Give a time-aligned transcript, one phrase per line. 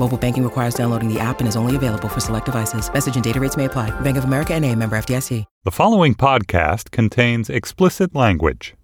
[0.00, 2.90] Mobile banking requires downloading the app and is only available for select devices.
[2.90, 3.90] Message and data rates may apply.
[4.00, 5.44] Bank of America and a member FDIC.
[5.62, 8.74] The following podcast contains explicit language.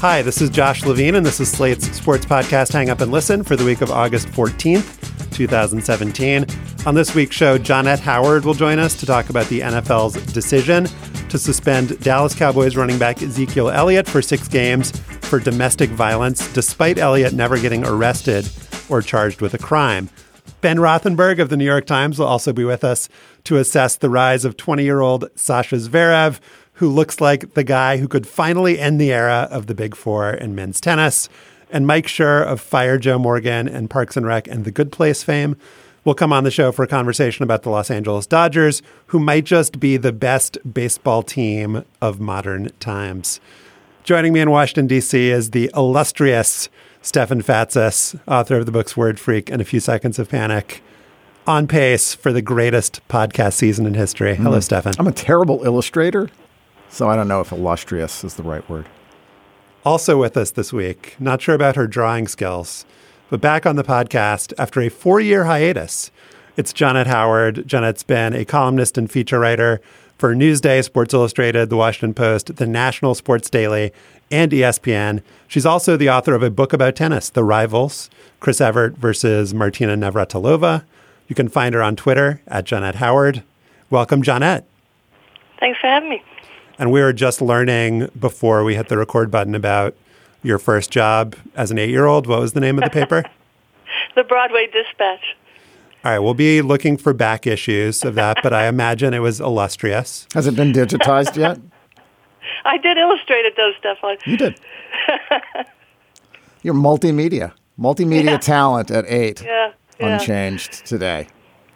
[0.00, 3.42] Hi, this is Josh Levin, and this is Slate's sports podcast, Hang Up and Listen,
[3.42, 6.46] for the week of August 14th, 2017.
[6.86, 10.86] On this week's show, Johnette Howard will join us to talk about the NFL's decision
[11.28, 14.92] to suspend Dallas Cowboys running back Ezekiel Elliott for six games
[15.26, 18.48] for domestic violence, despite Elliott never getting arrested
[18.88, 20.08] or charged with a crime.
[20.60, 23.08] Ben Rothenberg of the New York Times will also be with us
[23.44, 26.40] to assess the rise of 20 year old Sasha Zverev,
[26.74, 30.30] who looks like the guy who could finally end the era of the Big Four
[30.30, 31.28] in men's tennis.
[31.70, 35.22] And Mike Schur of Fire Joe Morgan and Parks and Rec and The Good Place
[35.22, 35.56] fame
[36.04, 39.44] will come on the show for a conversation about the Los Angeles Dodgers, who might
[39.44, 43.40] just be the best baseball team of modern times.
[44.04, 45.30] Joining me in Washington, D.C.
[45.30, 46.68] is the illustrious
[47.02, 50.80] Stefan Fatsis, author of the books Word Freak and A Few Seconds of Panic,
[51.44, 54.36] on pace for the greatest podcast season in history.
[54.36, 54.60] Hello, hmm.
[54.60, 54.94] Stefan.
[55.00, 56.30] I'm a terrible illustrator,
[56.88, 58.86] so I don't know if illustrious is the right word.
[59.86, 62.84] Also with us this week, not sure about her drawing skills,
[63.30, 66.10] but back on the podcast after a four year hiatus.
[66.56, 67.68] It's Johnette Howard.
[67.68, 69.80] Johnette's been a columnist and feature writer
[70.18, 73.92] for Newsday, Sports Illustrated, The Washington Post, The National Sports Daily,
[74.28, 75.22] and ESPN.
[75.46, 78.10] She's also the author of a book about tennis, The Rivals,
[78.40, 80.82] Chris Evert versus Martina Navratilova.
[81.28, 83.44] You can find her on Twitter at Johnette Howard.
[83.90, 84.64] Welcome, Johnette.
[85.60, 86.24] Thanks for having me.
[86.78, 89.94] And we were just learning before we hit the record button about
[90.42, 92.26] your first job as an eight year old.
[92.26, 93.24] What was the name of the paper?
[94.14, 95.36] The Broadway Dispatch.
[96.04, 99.40] All right, we'll be looking for back issues of that, but I imagine it was
[99.40, 100.26] illustrious.
[100.34, 101.58] Has it been digitized yet?
[102.64, 104.16] I did illustrate it though, Stefan.
[104.24, 104.60] You did.
[106.62, 110.14] You're multimedia, multimedia talent at eight, Yeah, yeah.
[110.18, 111.28] unchanged today.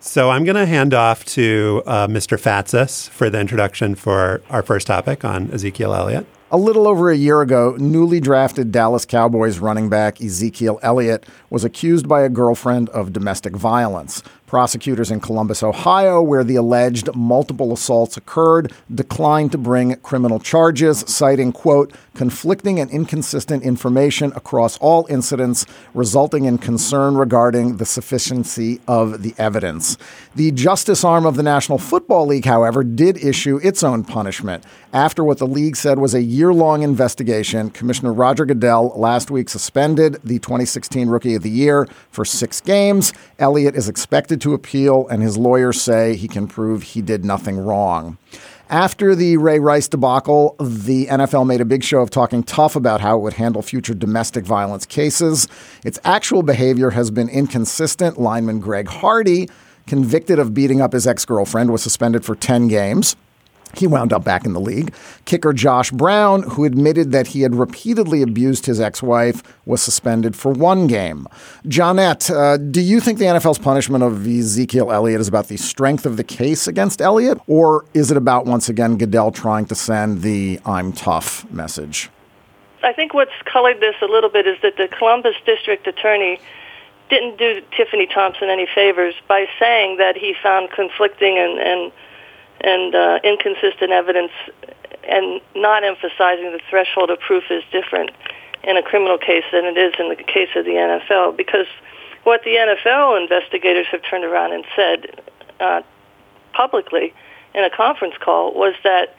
[0.02, 2.40] So I'm going to hand off to uh, Mr.
[2.40, 6.26] Fatsis for the introduction for our first topic on Ezekiel Elliott.
[6.50, 11.64] A little over a year ago, newly drafted Dallas Cowboys running back Ezekiel Elliott was
[11.64, 14.22] accused by a girlfriend of domestic violence.
[14.50, 21.04] Prosecutors in Columbus, Ohio, where the alleged multiple assaults occurred, declined to bring criminal charges,
[21.06, 28.80] citing, quote, conflicting and inconsistent information across all incidents, resulting in concern regarding the sufficiency
[28.88, 29.96] of the evidence.
[30.34, 34.64] The justice arm of the National Football League, however, did issue its own punishment.
[34.92, 39.48] After what the league said was a year long investigation, Commissioner Roger Goodell last week
[39.48, 43.12] suspended the 2016 Rookie of the Year for six games.
[43.38, 47.58] Elliott is expected to appeal, and his lawyers say he can prove he did nothing
[47.58, 48.18] wrong.
[48.70, 53.00] After the Ray Rice debacle, the NFL made a big show of talking tough about
[53.00, 55.48] how it would handle future domestic violence cases.
[55.84, 58.20] Its actual behavior has been inconsistent.
[58.20, 59.48] Lineman Greg Hardy,
[59.88, 63.16] convicted of beating up his ex girlfriend, was suspended for 10 games.
[63.74, 64.94] He wound up back in the league.
[65.24, 70.34] Kicker Josh Brown, who admitted that he had repeatedly abused his ex wife, was suspended
[70.36, 71.26] for one game.
[71.66, 76.06] Johnette, uh, do you think the NFL's punishment of Ezekiel Elliott is about the strength
[76.06, 80.22] of the case against Elliott, or is it about, once again, Goodell trying to send
[80.22, 82.10] the I'm tough message?
[82.82, 86.40] I think what's colored this a little bit is that the Columbus district attorney
[87.10, 91.92] didn't do Tiffany Thompson any favors by saying that he found conflicting and, and
[92.60, 94.32] and uh, inconsistent evidence
[95.08, 98.10] and not emphasizing the threshold of proof is different
[98.62, 101.66] in a criminal case than it is in the case of the NFL because
[102.24, 105.22] what the NFL investigators have turned around and said
[105.58, 105.82] uh,
[106.52, 107.14] publicly
[107.54, 109.16] in a conference call was that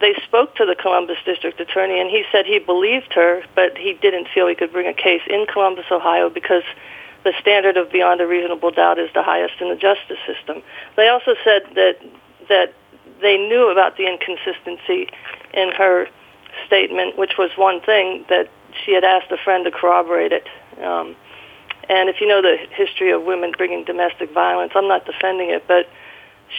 [0.00, 3.92] they spoke to the Columbus district attorney and he said he believed her but he
[3.92, 6.62] didn't feel he could bring a case in Columbus, Ohio because
[7.22, 10.62] the standard of beyond a reasonable doubt is the highest in the justice system.
[10.96, 11.98] They also said that
[12.50, 12.74] that
[13.22, 15.08] they knew about the inconsistency
[15.54, 16.06] in her
[16.66, 18.50] statement, which was one thing that
[18.84, 20.46] she had asked a friend to corroborate it.
[20.82, 21.16] Um,
[21.88, 25.66] and if you know the history of women bringing domestic violence, I'm not defending it,
[25.66, 25.88] but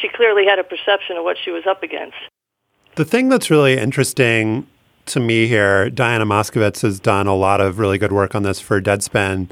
[0.02, 2.18] she clearly had a perception of what she was up against.
[2.96, 4.68] The thing that's really interesting
[5.08, 8.60] to me here, Diana Moskovitz has done a lot of really good work on this
[8.60, 9.50] for Deadspin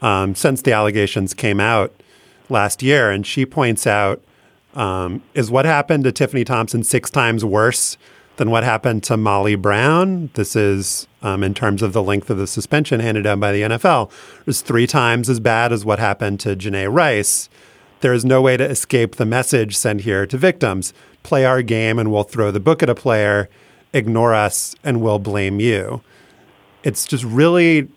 [0.00, 1.92] um, since the allegations came out
[2.48, 3.10] last year.
[3.10, 4.22] And she points out
[4.74, 7.96] um, is what happened to Tiffany Thompson six times worse
[8.36, 10.30] than what happened to Molly Brown?
[10.34, 13.62] This is um, in terms of the length of the suspension handed down by the
[13.62, 14.10] NFL.
[14.46, 17.48] It's three times as bad as what happened to Janae Rice.
[18.00, 20.94] There is no way to escape the message sent here to victims.
[21.24, 23.48] Play our game and we'll throw the book at a player.
[23.92, 26.02] Ignore us and we'll blame you.
[26.84, 27.88] It's just really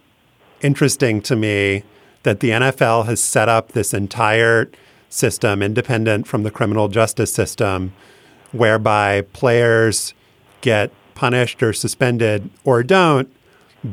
[0.62, 1.84] interesting to me
[2.24, 4.72] that the NFL has set up this entire
[5.14, 7.94] system, independent from the criminal justice system,
[8.52, 10.14] whereby players
[10.62, 13.32] get punished or suspended or don't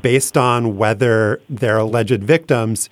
[0.03, 2.89] based on whether their alleged victims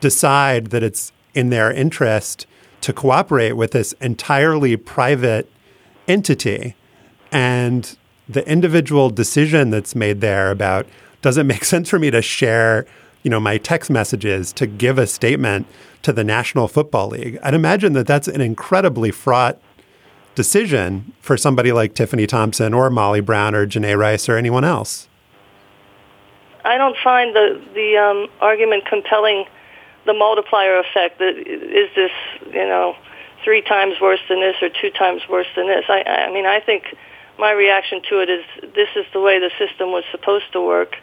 [0.00, 2.46] decide that it's in their interest
[2.80, 5.50] to cooperate with this entirely private
[6.06, 6.74] entity.
[7.30, 7.96] And
[8.28, 10.86] the individual decision that's made there about
[11.20, 12.86] does it make sense for me to share
[13.22, 15.66] you know, my text messages to give a statement
[16.02, 17.38] to the National Football League.
[17.42, 19.60] I'd imagine that that's an incredibly fraught
[20.34, 25.08] decision for somebody like Tiffany Thompson or Molly Brown or Janae Rice or anyone else.
[26.64, 29.46] I don't find the the um, argument compelling.
[30.06, 32.12] The multiplier effect that is this,
[32.46, 32.96] you know,
[33.44, 35.84] three times worse than this or two times worse than this.
[35.88, 36.96] I, I mean, I think
[37.38, 38.44] my reaction to it is
[38.74, 40.96] this is the way the system was supposed to work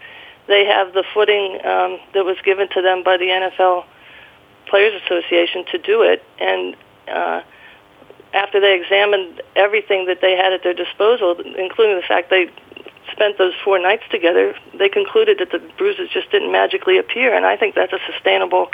[0.48, 3.86] they have the footing um, that was given to them by the NFL
[4.68, 6.24] Players Association to do it.
[6.40, 6.76] And
[7.08, 7.42] uh,
[8.34, 12.50] after they examined everything that they had at their disposal, including the fact they
[13.12, 17.34] spent those four nights together, they concluded that the bruises just didn't magically appear.
[17.34, 18.70] And I think that's a sustainable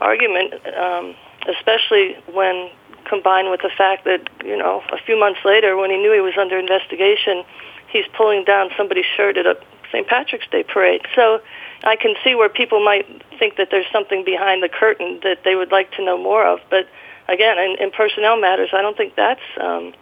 [0.00, 1.14] argument, um,
[1.48, 2.70] especially when
[3.04, 6.20] combined with the fact that, you know, a few months later when he knew he
[6.20, 7.44] was under investigation,
[7.88, 9.56] he's pulling down somebody's shirt at a
[9.92, 10.06] St.
[10.06, 11.02] Patrick's Day parade.
[11.14, 11.40] So
[11.84, 13.06] I can see where people might
[13.38, 16.60] think that there's something behind the curtain that they would like to know more of.
[16.70, 16.88] But
[17.28, 19.92] again, in, in personnel matters, I don't think that's um,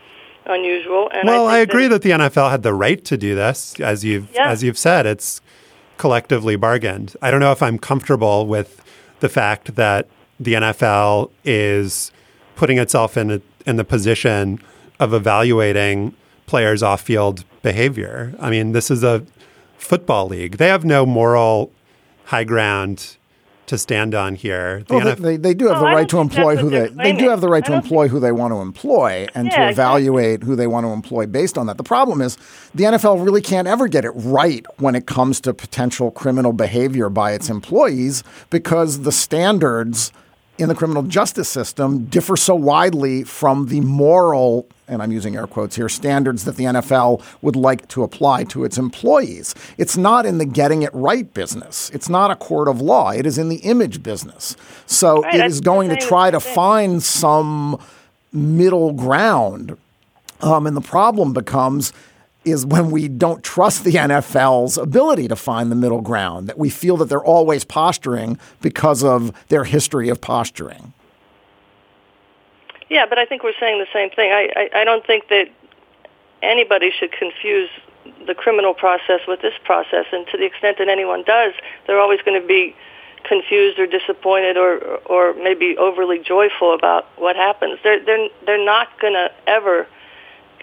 [0.46, 1.10] unusual.
[1.10, 3.78] And well, I, I agree that, that, the NFL had the right to do this,
[3.80, 4.48] as you've yeah.
[4.48, 5.06] as you've said.
[5.06, 5.40] It's
[5.98, 7.16] collectively bargained.
[7.22, 8.82] I don't know if I'm comfortable with
[9.20, 10.08] the fact that
[10.40, 12.10] the NFL is
[12.56, 14.58] putting itself in a, in the position
[14.98, 16.14] of evaluating
[16.46, 18.34] players off-field behavior.
[18.40, 19.24] I mean, this is a
[19.82, 20.56] football league.
[20.56, 21.72] They have no moral
[22.26, 23.16] high ground
[23.66, 24.82] to stand on here.
[24.86, 27.30] The well, NF- they, they do have the right to employ who they they do
[27.30, 30.46] have the right to employ who they want to employ and yeah, to evaluate exactly.
[30.46, 31.78] who they want to employ based on that.
[31.78, 32.36] The problem is
[32.74, 37.08] the NFL really can't ever get it right when it comes to potential criminal behavior
[37.08, 40.12] by its employees because the standards
[40.58, 45.46] in the criminal justice system differ so widely from the moral, and I'm using air
[45.46, 49.54] quotes here, standards that the NFL would like to apply to its employees.
[49.78, 51.90] It's not in the getting it right business.
[51.90, 53.10] It's not a court of law.
[53.10, 54.56] It is in the image business.
[54.86, 57.80] So right, it is going to try to find some
[58.32, 59.76] middle ground.
[60.40, 61.92] Um, and the problem becomes
[62.44, 66.70] is when we don't trust the NFL's ability to find the middle ground, that we
[66.70, 70.92] feel that they're always posturing because of their history of posturing.
[72.92, 74.32] Yeah, but I think we're saying the same thing.
[74.32, 75.48] I, I, I don't think that
[76.42, 77.70] anybody should confuse
[78.26, 81.54] the criminal process with this process, and to the extent that anyone does,
[81.86, 82.76] they're always going to be
[83.24, 87.78] confused or disappointed or or maybe overly joyful about what happens.
[87.82, 89.86] They're they're they're not going to ever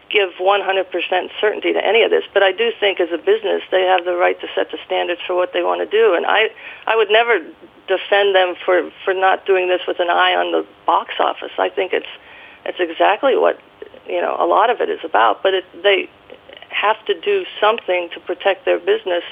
[0.09, 3.83] give 100% certainty to any of this, but I do think as a business they
[3.83, 6.49] have the right to set the standards for what they want to do, and I
[6.87, 7.39] I would never
[7.87, 11.51] defend them for for not doing this with an eye on the box office.
[11.57, 12.09] I think it's
[12.65, 13.59] it's exactly what
[14.07, 16.09] you know a lot of it is about, but it, they
[16.69, 19.23] have to do something to protect their business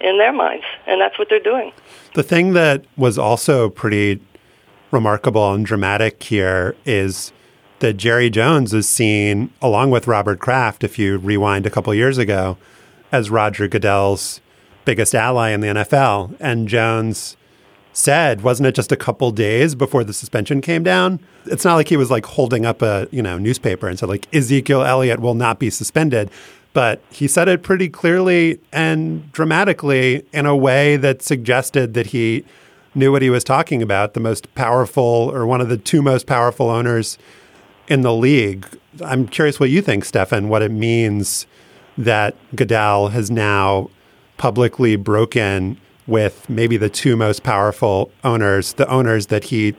[0.00, 1.72] in their minds, and that's what they're doing.
[2.14, 4.20] The thing that was also pretty
[4.90, 7.32] remarkable and dramatic here is
[7.84, 12.16] that Jerry Jones is seen, along with Robert Kraft, if you rewind a couple years
[12.16, 12.56] ago,
[13.12, 14.40] as Roger Goodell's
[14.86, 16.34] biggest ally in the NFL.
[16.40, 17.36] And Jones
[17.92, 21.20] said, wasn't it just a couple days before the suspension came down?
[21.44, 24.34] It's not like he was like holding up a you know newspaper and said like
[24.34, 26.30] Ezekiel Elliott will not be suspended.
[26.72, 32.46] But he said it pretty clearly and dramatically in a way that suggested that he
[32.94, 34.14] knew what he was talking about.
[34.14, 37.18] The most powerful, or one of the two most powerful owners
[37.88, 38.66] in the league.
[39.04, 41.46] I'm curious what you think, Stefan, what it means
[41.98, 43.90] that Goodell has now
[44.36, 49.74] publicly broken with maybe the two most powerful owners, the owners that he,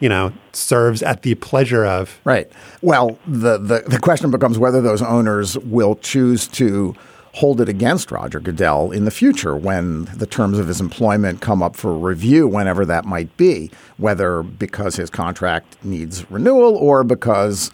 [0.00, 2.18] you know, serves at the pleasure of.
[2.24, 2.50] Right.
[2.82, 6.94] Well, the, the, the question becomes whether those owners will choose to
[7.38, 11.62] hold it against Roger Goodell in the future when the terms of his employment come
[11.62, 17.70] up for review, whenever that might be, whether because his contract needs renewal or because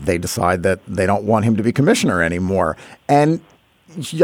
[0.00, 2.78] they decide that they don't want him to be commissioner anymore.
[3.10, 3.42] And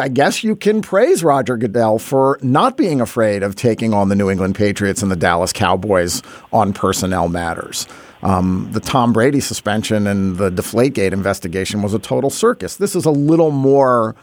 [0.01, 4.15] I guess you can praise Roger Goodell for not being afraid of taking on the
[4.15, 6.23] New England Patriots and the Dallas Cowboys
[6.55, 7.87] on personnel matters.
[8.23, 12.77] Um, the Tom Brady suspension and the Deflategate investigation was a total circus.
[12.77, 14.17] This is a little more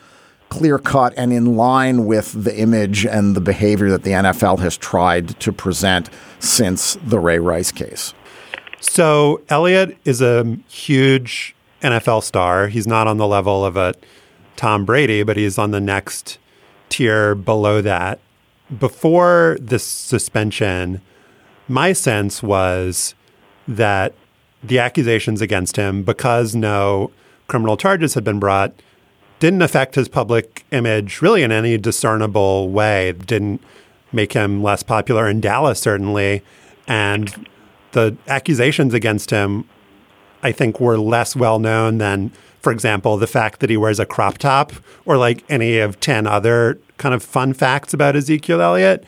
[0.52, 4.76] clear cut and in line with the image and the behavior that the NFL has
[4.76, 8.14] tried to present since the Ray Rice case.
[8.82, 12.68] So Elliott is a huge NFL star.
[12.68, 13.96] He's not on the level of a
[14.58, 16.38] Tom Brady, but he's on the next
[16.90, 18.20] tier below that.
[18.78, 21.02] Before this suspension,
[21.70, 23.16] my sense was
[23.70, 24.14] that
[24.62, 27.10] the accusations against him, because no
[27.48, 28.74] criminal charges had been brought,
[29.42, 33.12] didn't affect his public image really in any discernible way.
[33.12, 33.60] Didn't
[34.12, 36.44] make him less popular in Dallas, certainly.
[36.88, 37.48] And
[37.92, 39.68] the accusations against him,
[40.44, 42.32] I think, were less well known than
[42.62, 44.72] for example, the fact that he wears a crop top
[45.06, 49.04] or like any of 10 other kind of fun facts about Ezekiel Elliott.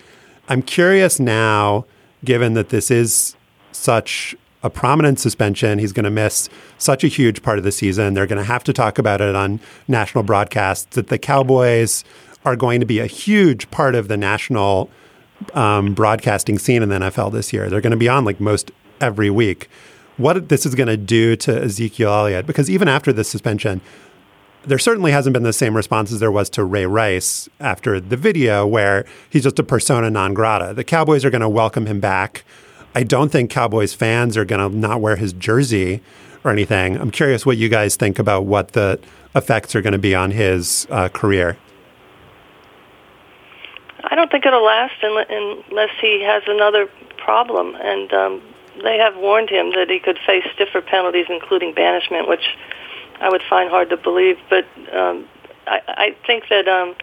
[0.49, 1.85] I'm curious now,
[2.25, 3.35] given that this is
[3.71, 8.13] such a prominent suspension, he's going to miss such a huge part of the season.
[8.13, 12.03] They're going to have to talk about it on national broadcasts, that the Cowboys
[12.45, 14.89] are going to be a huge part of the national
[15.53, 17.69] um, broadcasting scene in the NFL this year.
[17.69, 19.69] They're going to be on like most every week
[20.17, 22.45] what this is going to do to Ezekiel Elliott.
[22.45, 23.81] Because even after this suspension,
[24.65, 28.15] there certainly hasn't been the same response as there was to Ray Rice after the
[28.15, 30.73] video, where he's just a persona non grata.
[30.73, 32.43] The Cowboys are going to welcome him back.
[32.95, 36.01] I don't think Cowboys fans are going to not wear his jersey
[36.43, 36.97] or anything.
[36.97, 38.99] I'm curious what you guys think about what the
[39.35, 41.57] effects are going to be on his uh, career.
[44.03, 47.75] I don't think it'll last unless he has another problem.
[47.75, 48.41] And um,
[48.83, 52.45] they have warned him that he could face stiffer penalties, including banishment, which
[53.19, 54.37] I would find hard to believe.
[54.49, 55.27] But um,
[55.65, 56.95] I, I think that um,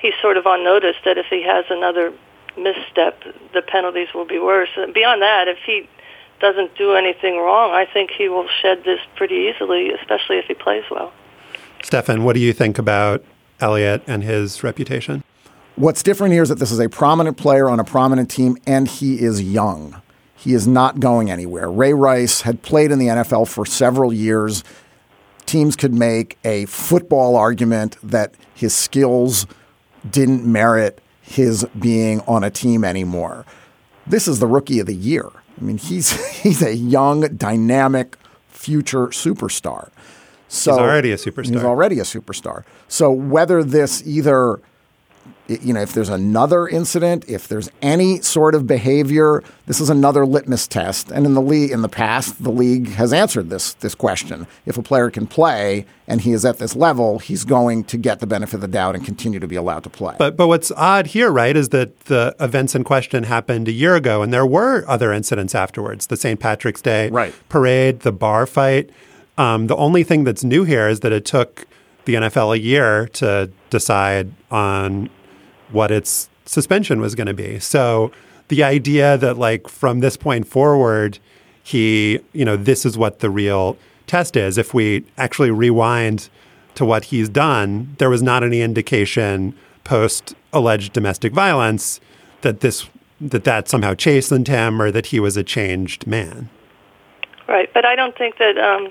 [0.00, 2.12] he's sort of on notice that if he has another
[2.56, 4.70] misstep, the penalties will be worse.
[4.76, 5.88] And beyond that, if he
[6.40, 10.54] doesn't do anything wrong, I think he will shed this pretty easily, especially if he
[10.54, 11.12] plays well.
[11.82, 13.24] Stefan, what do you think about
[13.60, 15.22] Elliott and his reputation?
[15.76, 18.86] What's different here is that this is a prominent player on a prominent team, and
[18.86, 20.00] he is young.
[20.36, 21.70] He is not going anywhere.
[21.70, 24.62] Ray Rice had played in the NFL for several years.
[25.46, 29.46] Teams could make a football argument that his skills
[30.08, 33.46] didn't merit his being on a team anymore.
[34.06, 35.26] This is the rookie of the year.
[35.58, 36.12] I mean, he's
[36.42, 38.16] he's a young, dynamic
[38.48, 39.90] future superstar.
[40.48, 41.54] So he's already a superstar.
[41.54, 42.64] He's already a superstar.
[42.88, 44.60] So whether this either
[45.46, 50.24] you know, if there's another incident, if there's any sort of behavior, this is another
[50.24, 51.10] litmus test.
[51.10, 54.46] And in the league, in the past, the league has answered this this question.
[54.64, 58.20] If a player can play and he is at this level, he's going to get
[58.20, 60.14] the benefit of the doubt and continue to be allowed to play.
[60.18, 63.94] But but what's odd here, right, is that the events in question happened a year
[63.96, 66.06] ago, and there were other incidents afterwards.
[66.06, 66.40] The St.
[66.40, 67.34] Patrick's Day right.
[67.48, 68.90] parade, the bar fight.
[69.36, 71.66] Um, the only thing that's new here is that it took
[72.04, 75.10] the NFL a year to decide on
[75.74, 77.58] what its suspension was going to be.
[77.58, 78.10] So
[78.48, 81.18] the idea that like from this point forward,
[81.62, 83.76] he, you know, this is what the real
[84.06, 84.58] test is.
[84.58, 86.28] If we actually rewind
[86.74, 89.54] to what he's done, there was not any indication
[89.84, 92.00] post alleged domestic violence
[92.40, 92.88] that this
[93.20, 96.48] that that somehow chastened him or that he was a changed man.
[97.46, 98.90] Right, but I don't think that um,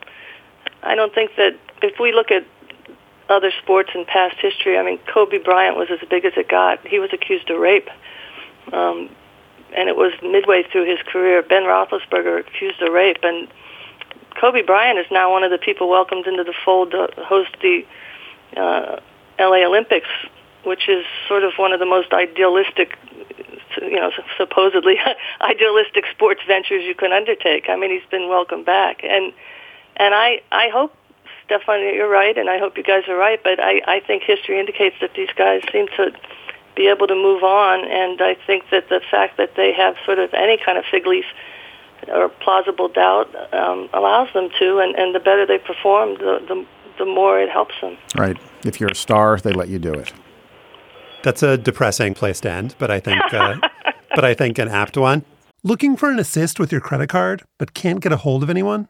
[0.84, 2.46] I don't think that if we look at
[3.34, 6.86] other sports in past history, I mean, Kobe Bryant was as big as it got.
[6.88, 7.90] He was accused of rape,
[8.72, 9.10] um,
[9.76, 11.42] and it was midway through his career.
[11.42, 13.48] Ben Roethlisberger accused of rape, and
[14.40, 17.86] Kobe Bryant is now one of the people welcomed into the fold to host the
[18.56, 19.00] uh,
[19.40, 20.10] LA Olympics,
[20.64, 22.98] which is sort of one of the most idealistic,
[23.82, 24.96] you know, supposedly
[25.42, 27.66] idealistic sports ventures you can undertake.
[27.70, 29.34] I mean, he's been welcomed back, and
[29.96, 30.96] and I I hope
[31.54, 33.40] Stefan, you're right, and I hope you guys are right.
[33.44, 36.12] But I I think history indicates that these guys seem to
[36.76, 40.20] be able to move on, and I think that the fact that they have sort
[40.20, 41.26] of any kind of fig leaf
[42.08, 46.66] or plausible doubt um, allows them to, and, and the better they perform, the, the
[46.98, 47.98] the more it helps them.
[48.18, 48.38] Right.
[48.66, 50.14] If you're a star, they let you do it.
[51.24, 53.58] That's a depressing place to end, but I think, uh,
[54.16, 55.24] but I think an apt one.
[55.64, 58.90] Looking for an assist with your credit card, but can't get a hold of anyone?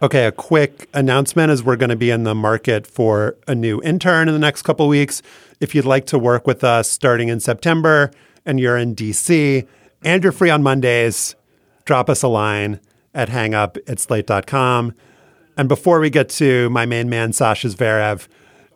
[0.00, 3.82] Okay, a quick announcement is we're going to be in the market for a new
[3.82, 5.22] intern in the next couple weeks.
[5.58, 8.12] If you'd like to work with us starting in September
[8.46, 9.66] and you're in DC
[10.04, 11.34] and you're free on Mondays,
[11.84, 12.78] drop us a line
[13.12, 14.94] at hangup at slate.com.
[15.56, 18.28] And before we get to my main man, Sasha Zverev,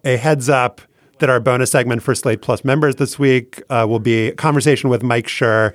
[0.05, 0.81] a heads up
[1.21, 4.91] that our bonus segment for Slate Plus members this week uh, will be a conversation
[4.91, 5.73] with Mike Schur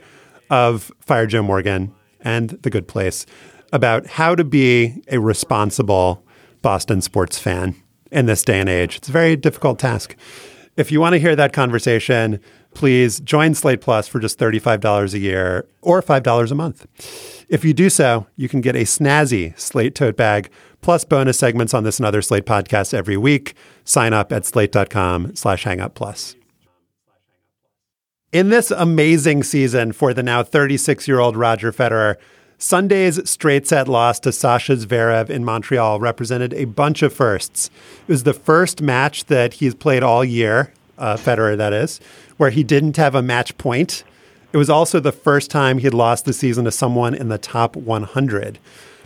[0.49, 3.25] of Fire Joe Morgan and The Good Place
[3.71, 6.23] about how to be a responsible
[6.61, 7.75] Boston sports fan
[8.11, 8.97] in this day and age.
[8.97, 10.15] It's a very difficult task.
[10.75, 12.39] If you want to hear that conversation,
[12.73, 17.45] please join Slate Plus for just $35 a year or $5 a month.
[17.49, 21.73] If you do so, you can get a snazzy Slate tote bag plus bonus segments
[21.73, 23.55] on this and other Slate podcasts every week.
[23.83, 26.35] Sign up at slate.com slash hangup plus.
[28.31, 32.17] In this amazing season for the now 36 year old Roger Federer,
[32.59, 37.69] Sunday's straight set loss to Sasha Zverev in Montreal represented a bunch of firsts.
[38.07, 41.99] It was the first match that he's played all year, uh, Federer, that is,
[42.37, 44.03] where he didn't have a match point.
[44.53, 47.75] It was also the first time he'd lost the season to someone in the top
[47.75, 48.57] 100.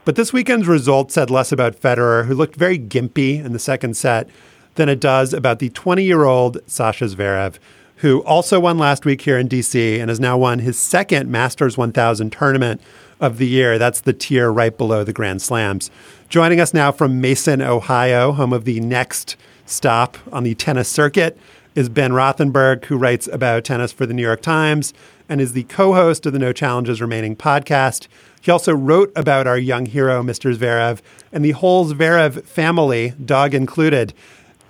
[0.06, 3.98] But this weekend's result said less about Federer, who looked very gimpy in the second
[3.98, 4.30] set,
[4.76, 7.56] than it does about the 20 year old Sasha Zverev,
[7.98, 11.78] who also won last week here in DC and has now won his second Masters
[11.78, 12.82] 1000 tournament
[13.22, 13.78] of the year.
[13.78, 15.90] That's the tier right below the Grand Slams.
[16.28, 21.38] Joining us now from Mason, Ohio, home of the next stop on the tennis circuit,
[21.76, 24.94] is Ben Rothenberg, who writes about tennis for the New York Times
[25.30, 28.08] and is the co host of the No Challenges Remaining podcast.
[28.42, 30.54] He also wrote about our young hero, Mr.
[30.54, 31.00] Zverev,
[31.32, 34.14] and the whole Zverev family, dog included,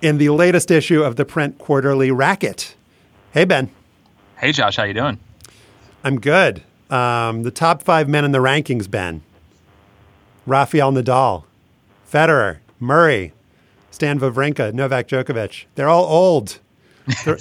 [0.02, 2.76] in the latest issue of the print quarterly Racket.
[3.32, 3.72] Hey, Ben.
[4.38, 4.76] Hey, Josh.
[4.76, 5.20] How you doing?
[6.04, 6.64] I'm good.
[6.92, 9.22] Um, the top five men in the rankings, Ben.
[10.46, 11.46] Rafael Nadal,
[12.12, 13.32] Federer, Murray,
[13.92, 15.66] Stan Wawrinka, Novak Djokovic.
[15.76, 16.60] They're all old.
[17.26, 17.38] They're,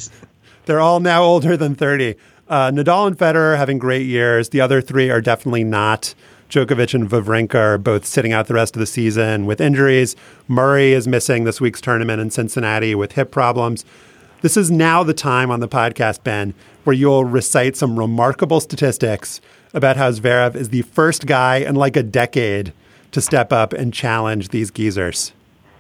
[0.65, 2.15] they're all now older than 30.
[2.49, 4.49] Uh, Nadal and Federer having great years.
[4.49, 6.15] The other three are definitely not.
[6.49, 10.17] Djokovic and Wawrinka are both sitting out the rest of the season with injuries.
[10.49, 13.85] Murray is missing this week's tournament in Cincinnati with hip problems.
[14.43, 16.55] This is now the time on the podcast, Ben,
[16.91, 19.41] where you'll recite some remarkable statistics
[19.73, 22.73] about how Zverev is the first guy in like a decade
[23.13, 25.31] to step up and challenge these geezers.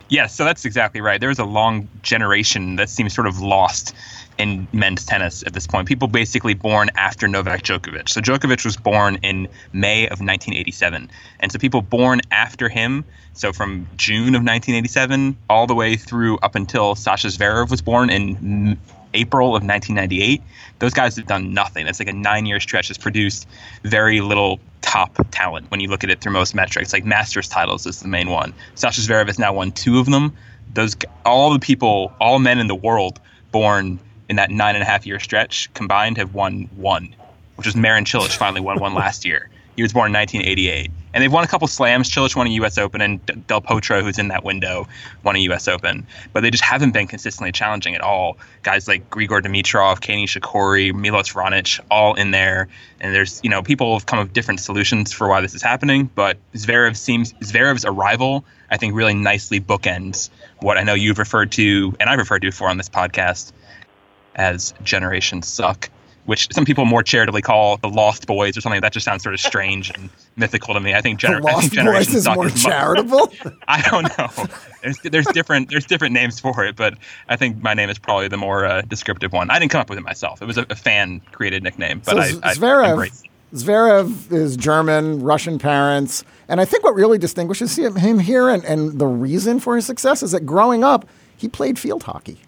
[0.09, 1.20] Yes, so that's exactly right.
[1.20, 3.92] There's a long generation that seems sort of lost
[4.38, 5.88] in men's tennis at this point.
[5.88, 8.09] People basically born after Novak Djokovic.
[8.09, 11.11] So Djokovic was born in May of 1987.
[11.40, 16.38] And so people born after him, so from June of 1987 all the way through
[16.38, 18.79] up until Sasha Zverev was born in
[19.14, 20.42] April of 1998,
[20.79, 21.87] those guys have done nothing.
[21.87, 23.46] It's like a nine year stretch that's produced
[23.83, 26.92] very little top talent when you look at it through most metrics.
[26.92, 28.55] Like Masters titles is the main one.
[28.75, 30.37] Sasha Zverev has now won two of them.
[30.75, 33.20] Those all the people, all men in the world
[33.53, 37.14] born in that nine and a half year stretch combined have won one,
[37.57, 39.51] which is Marin Cilic finally won one last year.
[39.77, 40.90] He was born in 1988.
[41.12, 42.11] And they've won a couple slams.
[42.11, 42.79] Cilic won a U.S.
[42.79, 44.87] Open, and Del Potro, who's in that window,
[45.25, 45.66] won a U.S.
[45.68, 46.07] Open.
[46.33, 48.38] But they just haven't been consistently challenging at all.
[48.62, 52.68] Guys like Grigor Dimitrov, Kei Nishikori, Milos Raonic, all in there.
[53.01, 55.62] And there's, you know, people have come up with different solutions for why this is
[55.62, 56.11] happening.
[56.14, 61.53] But Zverev seems Zverev's arrival, I think, really nicely bookends what I know you've referred
[61.53, 63.53] to and I've referred to before on this podcast
[64.35, 65.90] as Generation Suck
[66.31, 68.81] which some people more charitably call the Lost Boys or something.
[68.83, 70.95] That just sounds sort of strange and mythical to me.
[70.95, 73.33] I think, gener- Lost I think Generation Boys is more is charitable.
[73.69, 74.47] I don't know.
[74.81, 76.95] There's, there's different there's different names for it, but
[77.29, 79.51] I think my name is probably the more uh, descriptive one.
[79.51, 80.40] I didn't come up with it myself.
[80.40, 83.57] It was a, a fan created nickname, but so I, I Zverev, it.
[83.57, 86.23] Zverev is German, Russian parents.
[86.47, 90.23] And I think what really distinguishes him here and, and the reason for his success
[90.23, 92.38] is that growing up, he played field hockey.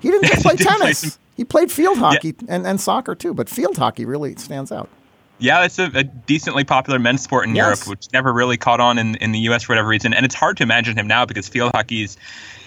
[0.00, 0.98] He didn't just play did play tennis.
[0.98, 4.88] some- he played field hockey and, and soccer too, but field hockey really stands out.
[5.38, 7.64] Yeah, it's a, a decently popular men's sport in Yes.
[7.64, 9.64] Europe, which never really caught on in, in the U.S.
[9.64, 10.14] for whatever reason.
[10.14, 12.16] And it's hard to imagine him now because field hockey is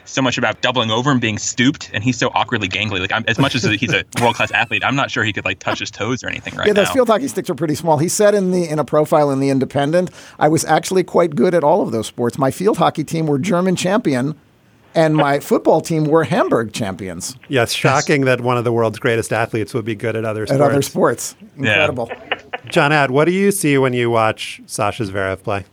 [0.04, 3.00] so much about doubling over and being stooped, and he's so awkwardly gangly.
[3.00, 5.46] Like, I'm, as much as he's a world class athlete, I'm not sure he could
[5.46, 6.94] like touch his toes or anything right yeah, those now.
[6.94, 7.98] field hockey sticks are pretty small.
[8.00, 11.54] He said in the in a profile in the Independent, I was actually quite good
[11.54, 12.38] at all of those sports.
[12.38, 14.36] My field hockey team were German champion,
[14.98, 19.32] and my football team were Hamburg champions Yes, shocking that one of the world's greatest
[19.32, 20.62] athletes would be good at other at sports.
[20.62, 21.36] other sports.
[21.56, 22.08] Incredible.
[22.68, 25.64] Johnette, what do you see when you watch Sasha Zverev play?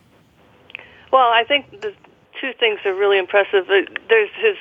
[1.12, 1.92] Well, I think the
[2.40, 3.68] two things are really impressive.
[3.68, 4.56] Uh, There's his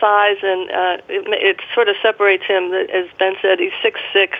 [0.00, 2.72] size, and uh, it, it sort of separates him.
[2.72, 4.36] As Ben said, he's six six,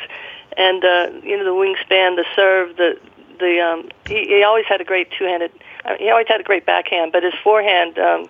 [0.57, 2.99] and uh, you know the wingspan, the serve, the
[3.39, 5.51] the um, he, he always had a great two-handed.
[5.85, 8.29] Uh, he always had a great backhand, but his forehand um,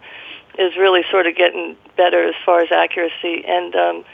[0.59, 3.45] is really sort of getting better as far as accuracy.
[3.47, 4.05] And um,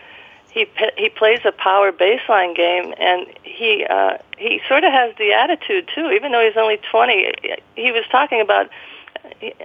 [0.51, 5.33] he he plays a power baseline game, and he uh, he sort of has the
[5.33, 6.11] attitude too.
[6.11, 7.33] Even though he's only twenty,
[7.77, 8.69] he was talking about.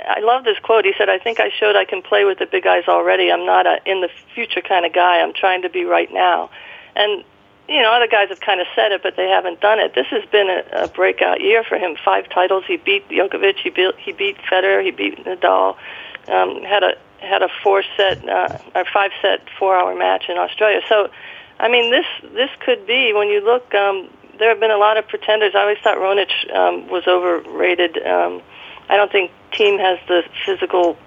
[0.08, 0.86] I love this quote.
[0.86, 3.32] He said, "I think I showed I can play with the big guys already.
[3.32, 5.22] I'm not a in the future kind of guy.
[5.22, 6.50] I'm trying to be right now."
[6.96, 7.24] And
[7.68, 9.96] you know, other guys have kind of said it, but they haven't done it.
[9.96, 11.96] This has been a, a breakout year for him.
[12.04, 12.64] Five titles.
[12.68, 13.58] He beat Djokovic.
[13.58, 14.84] He beat he beat Federer.
[14.84, 15.78] He beat Nadal.
[16.28, 20.38] Um, had a had a four set uh, or five set four hour match in
[20.38, 20.82] Australia.
[20.88, 21.10] So,
[21.60, 23.74] I mean, this this could be when you look.
[23.74, 25.54] Um, there have been a lot of pretenders.
[25.56, 28.06] I always thought Raonic um, was overrated.
[28.06, 28.42] Um,
[28.90, 30.98] I don't think Thiem has the physical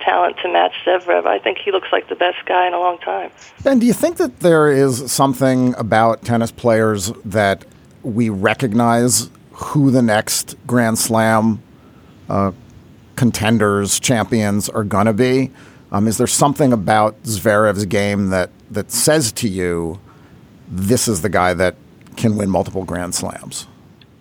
[0.00, 1.26] talent to match Zverev.
[1.26, 3.30] I think he looks like the best guy in a long time.
[3.62, 7.64] Ben, do you think that there is something about tennis players that
[8.02, 11.62] we recognize who the next Grand Slam
[12.28, 12.52] uh,
[13.22, 15.48] contenders, champions are going to be?
[15.92, 20.00] Um, is there something about Zverev's game that, that says to you,
[20.66, 21.76] this is the guy that
[22.16, 23.68] can win multiple Grand Slams?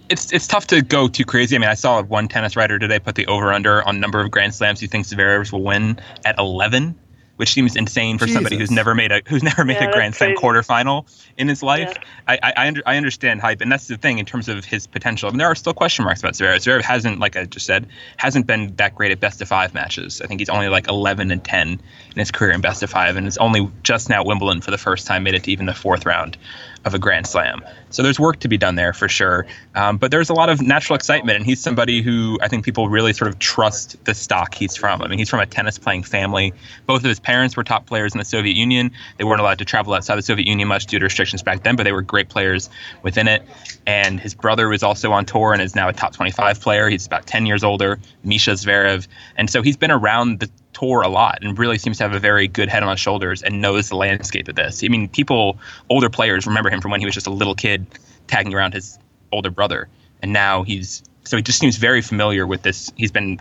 [0.10, 1.56] it's it's tough to go too crazy.
[1.56, 4.30] I mean, I saw one tennis writer today put the over under on number of
[4.30, 6.94] Grand Slams he thinks Zverev will win at 11,
[7.42, 10.14] which seems insane for somebody who's never made a who's never made Yeah, a Grand
[10.14, 11.98] Slam quarterfinal in his life.
[12.28, 14.86] I I, I, under, I understand hype, and that's the thing in terms of his
[14.86, 15.28] potential.
[15.28, 16.58] I mean, there are still question marks about Zverev.
[16.58, 20.22] Zverev hasn't, like I just said, hasn't been that great at best of five matches.
[20.22, 21.82] I think he's only like 11 and 10 in
[22.14, 25.08] his career in best of five, and it's only just now Wimbledon for the first
[25.08, 26.38] time made it to even the fourth round
[26.86, 27.62] of a Grand Slam.
[27.90, 29.46] So there's work to be done there for sure.
[29.76, 32.90] Um, but there's a lot of natural excitement, and he's somebody who I think people
[32.90, 35.02] really sort of trust the stock he's from.
[35.02, 36.54] I mean, he's from a tennis playing family.
[36.88, 38.92] Both of his parents were top players in the Soviet Union.
[39.18, 41.76] They weren't allowed to travel outside the Soviet Union much due to restrictions back then,
[41.76, 42.70] but they were great players
[43.04, 43.44] within it.
[43.86, 46.90] And his brother was also on tour and is now a top 25 player.
[46.90, 49.08] He's about 10 years older, Misha Zverev.
[49.38, 52.20] And so he's been around the tour a lot and really seems to have a
[52.20, 54.84] very good head on his shoulders and knows the landscape of this.
[54.84, 55.58] I mean, people,
[55.90, 57.86] older players, remember him from when he was just a little kid
[58.28, 58.98] tagging around his
[59.32, 59.88] older brother.
[60.22, 62.92] And now he's, so he just seems very familiar with this.
[62.96, 63.40] He's been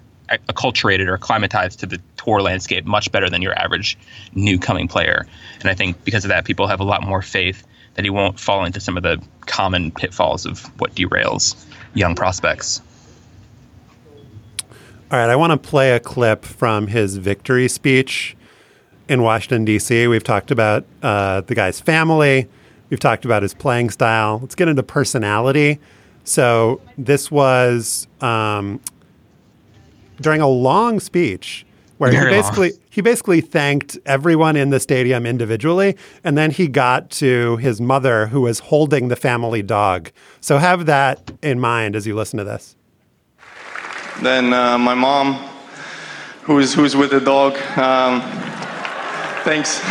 [0.48, 3.98] acculturated or acclimatized to the tour landscape much better than your average
[4.34, 5.26] new coming player.
[5.60, 8.38] And I think because of that, people have a lot more faith that he won't
[8.38, 11.56] fall into some of the common pitfalls of what derails
[11.94, 12.80] young prospects.
[15.12, 18.36] All right, I want to play a clip from his victory speech
[19.08, 20.06] in Washington, D.C.
[20.06, 22.46] We've talked about uh, the guy's family,
[22.90, 24.38] we've talked about his playing style.
[24.40, 25.80] Let's get into personality.
[26.22, 28.80] So, this was um,
[30.20, 31.66] during a long speech
[31.98, 32.40] where he Very long.
[32.40, 37.80] basically he basically thanked everyone in the stadium individually, and then he got to his
[37.80, 40.12] mother who was holding the family dog.
[40.40, 42.76] So have that in mind as you listen to this.
[44.22, 45.48] Then uh, my mom,
[46.42, 47.56] who's who's with the dog.
[47.78, 48.20] Um,
[49.44, 49.78] thanks.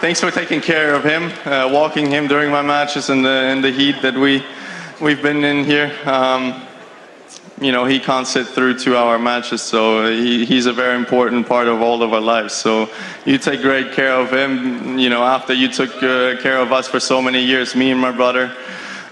[0.00, 3.60] thanks for taking care of him, uh, walking him during my matches in the in
[3.60, 4.44] the heat that we
[5.00, 5.92] we've been in here.
[6.04, 6.62] Um,
[7.60, 11.48] you know, he can't sit through two hour matches, so he, he's a very important
[11.48, 12.54] part of all of our lives.
[12.54, 12.88] So
[13.24, 16.86] you take great care of him, you know, after you took uh, care of us
[16.86, 18.54] for so many years, me and my brother.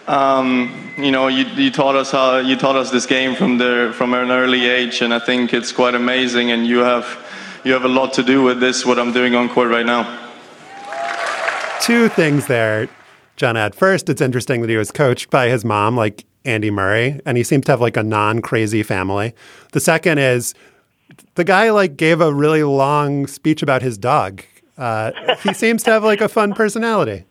[0.06, 3.92] Um, you know, you, you taught us how you taught us this game from the
[3.96, 6.50] from an early age, and I think it's quite amazing.
[6.52, 7.04] And you have
[7.64, 10.22] you have a lot to do with this, what I'm doing on court right now.
[11.80, 12.88] Two things there,
[13.34, 13.56] John.
[13.56, 17.36] At first, it's interesting that he was coached by his mom, like Andy Murray, and
[17.36, 19.34] he seems to have like a non-crazy family.
[19.72, 20.54] The second is
[21.34, 24.42] the guy like gave a really long speech about his dog.
[24.78, 25.10] Uh,
[25.42, 27.24] he seems to have like a fun personality.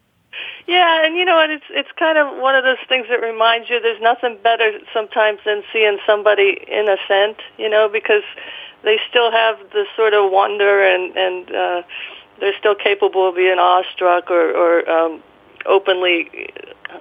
[0.67, 1.51] Yeah, and you know what?
[1.51, 5.39] It's it's kind of one of those things that reminds you there's nothing better sometimes
[5.45, 7.37] than seeing somebody innocent.
[7.57, 8.23] You know, because
[8.83, 11.81] they still have the sort of wonder and and uh,
[12.39, 15.21] they're still capable of being awestruck or or um,
[15.67, 16.49] openly,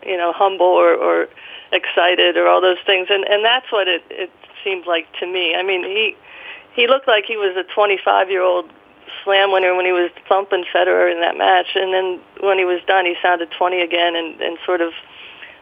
[0.05, 1.29] you know, humble or or
[1.73, 3.09] excited or all those things.
[3.11, 4.31] And and that's what it it
[4.63, 5.55] seemed like to me.
[5.55, 6.17] I mean, he
[6.75, 8.71] he looked like he was a 25 year old
[9.23, 12.81] slam winner when he was thumping Federer in that match, and then when he was
[12.87, 14.93] done, he sounded 20 again and, and sort of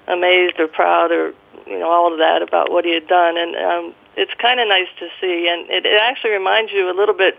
[0.08, 1.34] amazed or proud or
[1.66, 4.68] you know all of that about what he had done, and um, it's kind of
[4.68, 7.38] nice to see, and it, it actually reminds you a little bit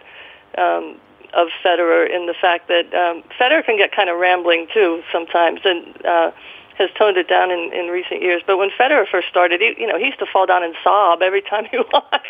[0.57, 0.97] um,
[1.33, 5.61] of Federer in the fact that um, Federer can get kind of rambling too sometimes,
[5.65, 6.31] and uh,
[6.77, 8.41] has toned it down in, in recent years.
[8.45, 11.21] But when Federer first started, he, you know, he used to fall down and sob
[11.21, 12.21] every time he won.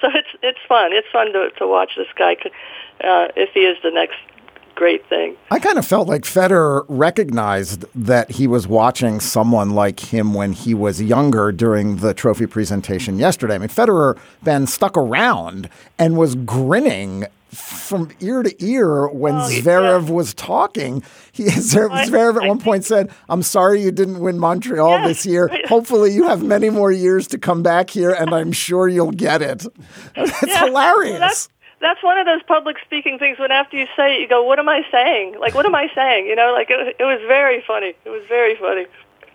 [0.00, 0.92] so it's it's fun.
[0.92, 2.36] It's fun to to watch this guy
[3.04, 4.16] uh, if he is the next
[4.80, 5.36] great thing.
[5.50, 10.54] I kind of felt like Federer recognized that he was watching someone like him when
[10.54, 13.56] he was younger during the trophy presentation yesterday.
[13.56, 19.48] I mean, Federer then stuck around and was grinning from ear to ear when oh,
[19.48, 20.12] Zverev yeah.
[20.12, 21.02] was talking.
[21.32, 25.08] He Zverev at one point said, "I'm sorry you didn't win Montreal yeah.
[25.08, 25.50] this year.
[25.66, 29.42] Hopefully you have many more years to come back here, and I'm sure you'll get
[29.42, 29.66] it."
[30.16, 30.66] It's yeah.
[30.66, 31.18] hilarious.
[31.18, 31.48] That's,
[31.80, 34.58] that's one of those public speaking things when after you say it, you go, "What
[34.58, 35.36] am I saying?
[35.40, 37.94] Like, what am I saying?" You know, like it, it was very funny.
[38.04, 38.86] It was very funny.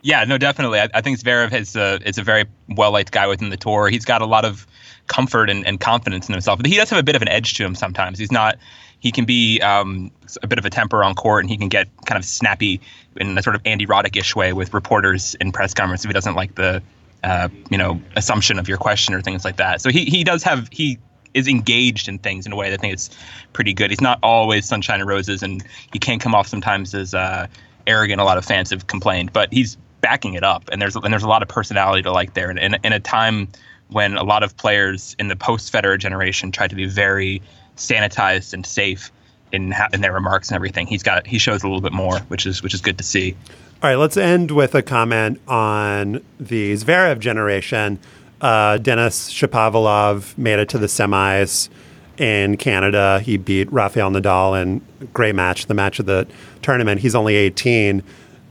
[0.05, 0.79] Yeah, no, definitely.
[0.79, 3.89] I, I think Zverev is a, is a very well liked guy within the tour.
[3.89, 4.67] He's got a lot of
[5.07, 6.57] comfort and, and confidence in himself.
[6.59, 8.19] But he does have a bit of an edge to him sometimes.
[8.19, 8.57] He's not.
[8.99, 10.09] He can be um,
[10.41, 12.81] a bit of a temper on court, and he can get kind of snappy
[13.17, 16.33] in a sort of Andy Roddick-ish way with reporters in press conference if he doesn't
[16.33, 16.81] like the,
[17.23, 19.81] uh, you know, assumption of your question or things like that.
[19.81, 20.97] So he he does have he
[21.35, 23.09] is engaged in things in a way that I think is
[23.53, 23.91] pretty good.
[23.91, 27.47] He's not always sunshine and roses, and he can come off sometimes as uh,
[27.85, 28.21] arrogant.
[28.21, 31.23] A lot of fans have complained, but he's backing it up, and there's and there's
[31.23, 32.49] a lot of personality to like there.
[32.49, 33.49] And in a time
[33.89, 37.41] when a lot of players in the post Federer generation tried to be very
[37.77, 39.11] sanitized and safe
[39.51, 40.87] in ha- in their remarks and everything.
[40.87, 43.35] He's got he shows a little bit more, which is which is good to see.
[43.83, 47.99] All right, let's end with a comment on the Zverev generation.
[48.41, 51.69] Uh, Denis Shapovalov made it to the semis
[52.17, 53.19] in Canada.
[53.19, 56.27] He beat Rafael Nadal in a great match, the match of the
[56.61, 57.01] tournament.
[57.01, 58.01] He's only 18.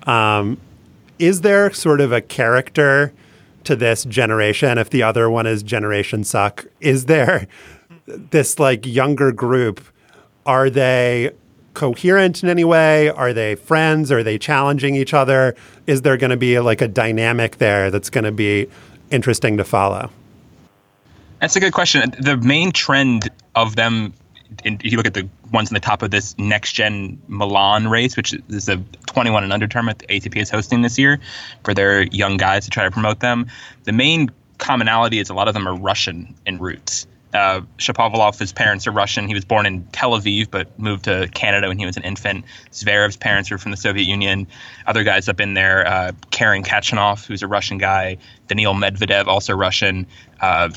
[0.06, 0.58] Um,
[1.18, 3.12] is there sort of a character
[3.64, 7.46] to this generation if the other one is generation suck is there
[8.06, 9.80] this like younger group
[10.46, 11.32] are they
[11.74, 13.10] coherent in any way?
[13.10, 14.10] Are they friends?
[14.10, 15.54] Are they challenging each other?
[15.86, 18.68] Is there going to be like a dynamic there that's going to be
[19.10, 20.10] interesting to follow?
[21.40, 22.14] That's a good question.
[22.18, 24.14] The main trend of them
[24.64, 28.16] if you look at the ones in the top of this next gen Milan race,
[28.16, 31.20] which is a 21 and under tournament the ATP is hosting this year
[31.64, 33.46] for their young guys to try to promote them.
[33.84, 37.06] The main commonality is a lot of them are Russian in roots.
[37.34, 39.26] Uh, Shapovalov, his parents are Russian.
[39.26, 42.44] He was born in Tel Aviv, but moved to Canada when he was an infant.
[42.70, 44.46] Zverev's parents are from the Soviet Union.
[44.86, 48.18] Other guys up in there, uh, Karen Khachanov, who's a Russian guy.
[48.46, 50.06] Daniil Medvedev, also Russian.
[50.40, 50.70] Uh,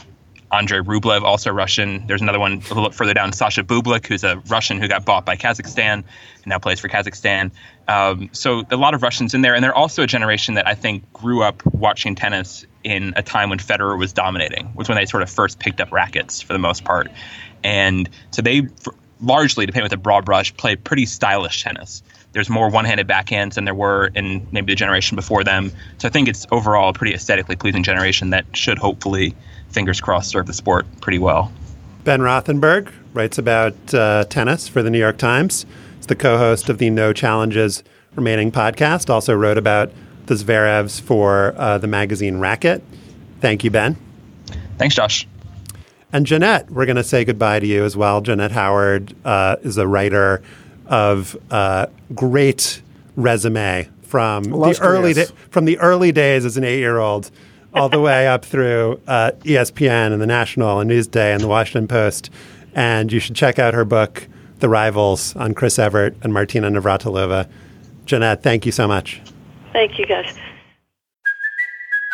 [0.51, 2.05] Andrei Rublev, also Russian.
[2.07, 5.25] There's another one a little further down, Sasha Bublik, who's a Russian who got bought
[5.25, 6.05] by Kazakhstan and
[6.47, 7.51] now plays for Kazakhstan.
[7.88, 10.73] Um, so a lot of Russians in there, and they're also a generation that I
[10.73, 14.97] think grew up watching tennis in a time when Federer was dominating, which was when
[14.97, 17.12] they sort of first picked up rackets for the most part,
[17.63, 18.67] and so they
[19.19, 22.03] largely, to paint with a broad brush, play pretty stylish tennis.
[22.38, 25.71] There's more one-handed backhands than there were in maybe the generation before them.
[25.97, 29.36] So I think it's overall a pretty aesthetically pleasing generation that should hopefully
[29.69, 31.52] fingers crossed, serve the sport pretty well.
[32.04, 35.65] Ben Rothenberg writes about uh, tennis for the New York Times.
[35.95, 39.10] He's the co host of the No Challenges Remaining podcast.
[39.10, 39.91] Also wrote about
[40.28, 42.84] the Zverevs for uh, the magazine Racket.
[43.41, 43.97] Thank you, Ben.
[44.78, 45.28] Thanks, Josh.
[46.13, 48.21] And Johnette, we're going to say goodbye to you as well.
[48.21, 50.43] Johnette Howard uh, is a writer
[50.89, 52.82] of uh, great
[53.15, 57.30] resume from the early da- from the early days as an eight year old
[57.73, 61.88] all the way up through uh, ESPN and the National and Newsday and the Washington
[61.88, 62.30] Post.
[62.73, 64.28] And you should check out her book,
[64.60, 67.47] The Rivals, on Chris Evert and Martina Navratilova.
[68.06, 69.21] Johnette, thank you so much.
[69.73, 70.38] Thank you, guys.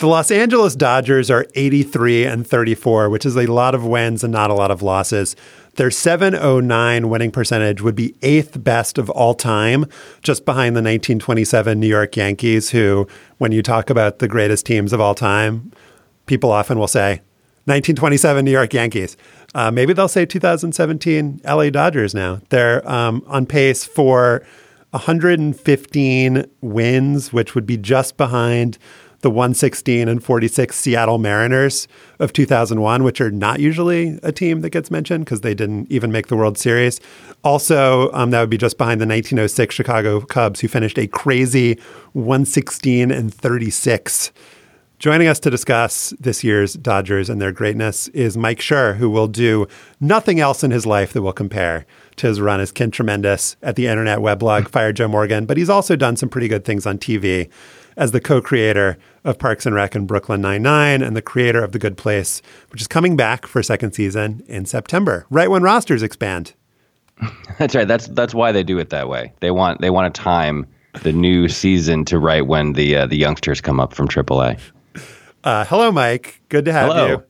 [0.00, 4.32] The Los Angeles Dodgers are 83 and 34, which is a lot of wins and
[4.32, 5.36] not a lot of losses.
[5.74, 9.84] Their 709 winning percentage would be eighth best of all time,
[10.22, 14.94] just behind the 1927 New York Yankees, who, when you talk about the greatest teams
[14.94, 15.70] of all time,
[16.24, 17.20] people often will say
[17.66, 19.18] 1927 New York Yankees.
[19.54, 22.40] Uh, maybe they'll say 2017 LA Dodgers now.
[22.48, 24.46] They're um, on pace for
[24.92, 28.78] 115 wins, which would be just behind
[29.20, 31.86] the 116 and 46 Seattle Mariners
[32.18, 36.10] of 2001, which are not usually a team that gets mentioned because they didn't even
[36.10, 37.00] make the World Series.
[37.44, 41.78] Also, um, that would be just behind the 1906 Chicago Cubs, who finished a crazy
[42.12, 44.32] 116 and 36.
[45.00, 49.28] Joining us to discuss this year's Dodgers and their greatness is Mike Schur, who will
[49.28, 49.66] do
[49.98, 53.76] nothing else in his life that will compare to his run as Ken Tremendous at
[53.76, 55.46] the internet weblog Fire Joe Morgan.
[55.46, 57.48] But he's also done some pretty good things on TV
[58.00, 61.78] as the co-creator of Parks and Rec and Brooklyn Nine-Nine and the creator of The
[61.78, 62.40] Good Place,
[62.72, 66.54] which is coming back for a second season in September, right when rosters expand.
[67.58, 67.86] That's right.
[67.86, 69.30] That's that's why they do it that way.
[69.40, 70.66] They want they want to time
[71.02, 74.58] the new season to right when the uh, the youngsters come up from AAA.
[75.44, 76.40] Uh, hello, Mike.
[76.48, 77.06] Good to have hello.
[77.06, 77.24] you.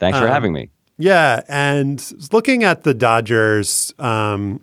[0.00, 0.70] Thanks um, for having me.
[0.98, 4.60] Yeah, and looking at the Dodgers, um,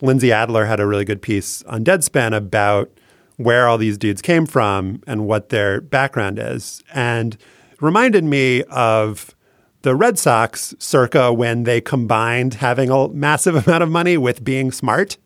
[0.00, 2.88] Lindsey Adler had a really good piece on Deadspin about
[3.36, 6.82] where all these dudes came from and what their background is.
[6.94, 7.36] And
[7.80, 9.34] reminded me of
[9.82, 14.72] the Red Sox circa when they combined having a massive amount of money with being
[14.72, 15.18] smart.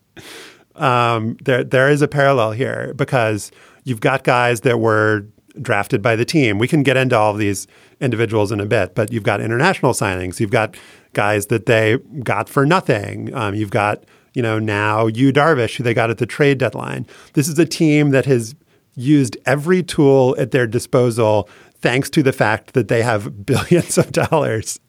[0.75, 3.51] Um, there, there is a parallel here because
[3.83, 5.25] you've got guys that were
[5.61, 6.59] drafted by the team.
[6.59, 7.67] We can get into all of these
[7.99, 10.39] individuals in a bit, but you've got international signings.
[10.39, 10.75] You've got
[11.13, 13.33] guys that they got for nothing.
[13.33, 17.05] Um, you've got you know, now Yu Darvish, who they got at the trade deadline.
[17.33, 18.55] This is a team that has
[18.95, 24.11] used every tool at their disposal thanks to the fact that they have billions of
[24.11, 24.79] dollars.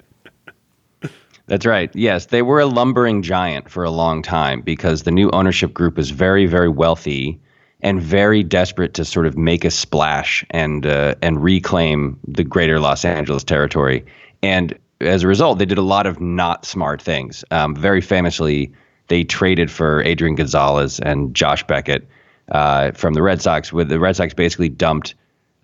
[1.47, 1.91] That's right.
[1.95, 5.99] Yes, they were a lumbering giant for a long time because the new ownership group
[5.99, 7.41] is very, very wealthy
[7.81, 12.79] and very desperate to sort of make a splash and uh, and reclaim the greater
[12.79, 14.05] Los Angeles territory.
[14.43, 17.45] And as a result, they did a lot of not smart things.
[17.51, 18.73] Um, very famously,
[19.13, 22.09] they traded for Adrian Gonzalez and Josh Beckett
[22.51, 23.71] uh, from the Red Sox.
[23.71, 25.15] With the Red Sox basically dumped,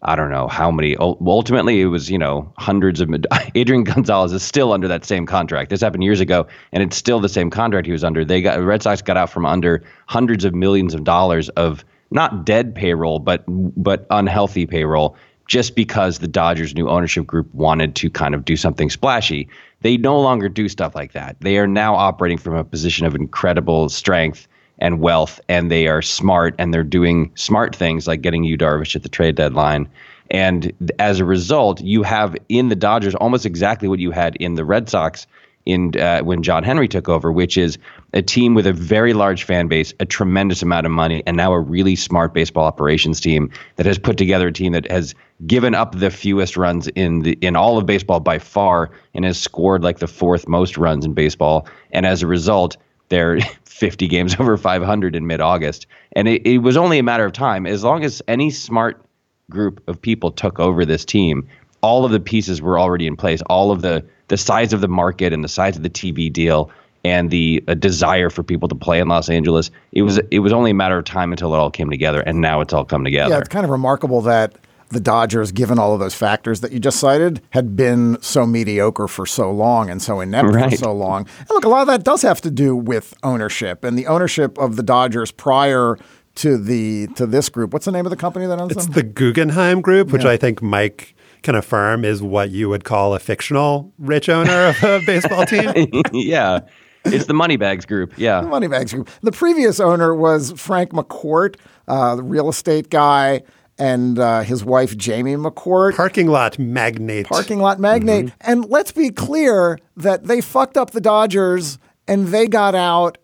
[0.02, 0.98] I don't know how many.
[0.98, 3.08] Ultimately, it was you know hundreds of.
[3.54, 5.70] Adrian Gonzalez is still under that same contract.
[5.70, 8.22] This happened years ago, and it's still the same contract he was under.
[8.22, 12.44] They got Red Sox got out from under hundreds of millions of dollars of not
[12.44, 18.10] dead payroll, but but unhealthy payroll just because the Dodgers' new ownership group wanted to
[18.10, 19.48] kind of do something splashy.
[19.80, 21.36] They no longer do stuff like that.
[21.40, 26.02] They are now operating from a position of incredible strength and wealth, and they are
[26.02, 29.88] smart and they're doing smart things like getting Yu Darvish at the trade deadline.
[30.30, 34.54] And as a result, you have in the Dodgers almost exactly what you had in
[34.54, 35.26] the Red Sox
[35.68, 37.78] in uh, when John Henry took over, which is
[38.14, 41.52] a team with a very large fan base, a tremendous amount of money, and now
[41.52, 45.14] a really smart baseball operations team that has put together a team that has
[45.46, 49.38] given up the fewest runs in the in all of baseball by far and has
[49.38, 51.68] scored like the fourth most runs in baseball.
[51.92, 52.78] And as a result,
[53.10, 55.86] they're 50 games over 500 in mid-August.
[56.12, 57.66] And it, it was only a matter of time.
[57.66, 59.04] As long as any smart
[59.50, 61.46] group of people took over this team,
[61.80, 63.42] all of the pieces were already in place.
[63.42, 66.70] All of the the size of the market and the size of the TV deal
[67.04, 70.72] and the desire for people to play in Los Angeles, it was it was only
[70.72, 73.34] a matter of time until it all came together, and now it's all come together.
[73.34, 74.54] Yeah, it's kind of remarkable that
[74.90, 79.06] the Dodgers, given all of those factors that you just cited, had been so mediocre
[79.06, 80.70] for so long and so inept right.
[80.70, 81.26] for so long.
[81.38, 84.56] And look, a lot of that does have to do with ownership and the ownership
[84.58, 85.98] of the Dodgers prior
[86.36, 87.72] to the to this group.
[87.72, 88.92] What's the name of the company that owns it's them?
[88.92, 90.30] It's the Guggenheim Group, which yeah.
[90.30, 91.14] I think Mike
[91.48, 95.72] can affirm is what you would call a fictional rich owner of a baseball team.
[96.12, 96.60] yeah.
[97.06, 98.12] It's the Moneybags Group.
[98.18, 98.42] Yeah.
[98.42, 99.08] The Moneybags Group.
[99.22, 101.56] The previous owner was Frank McCourt.
[101.86, 103.44] uh, the real estate guy,
[103.78, 105.96] and uh, his wife Jamie McCourt.
[105.96, 107.24] Parking lot magnate.
[107.24, 108.26] Parking lot magnate.
[108.26, 108.50] Mm-hmm.
[108.50, 113.16] And let's be clear that they fucked up the Dodgers and they got out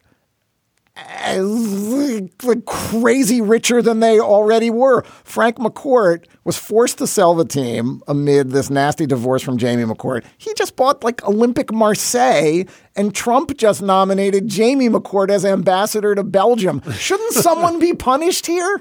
[2.45, 5.03] like crazy richer than they already were.
[5.25, 10.25] Frank McCourt was forced to sell the team amid this nasty divorce from Jamie McCourt.
[10.39, 12.65] He just bought like Olympique Marseille,
[12.95, 16.81] and Trump just nominated Jamie McCourt as ambassador to Belgium.
[16.93, 18.81] Shouldn't someone be punished here?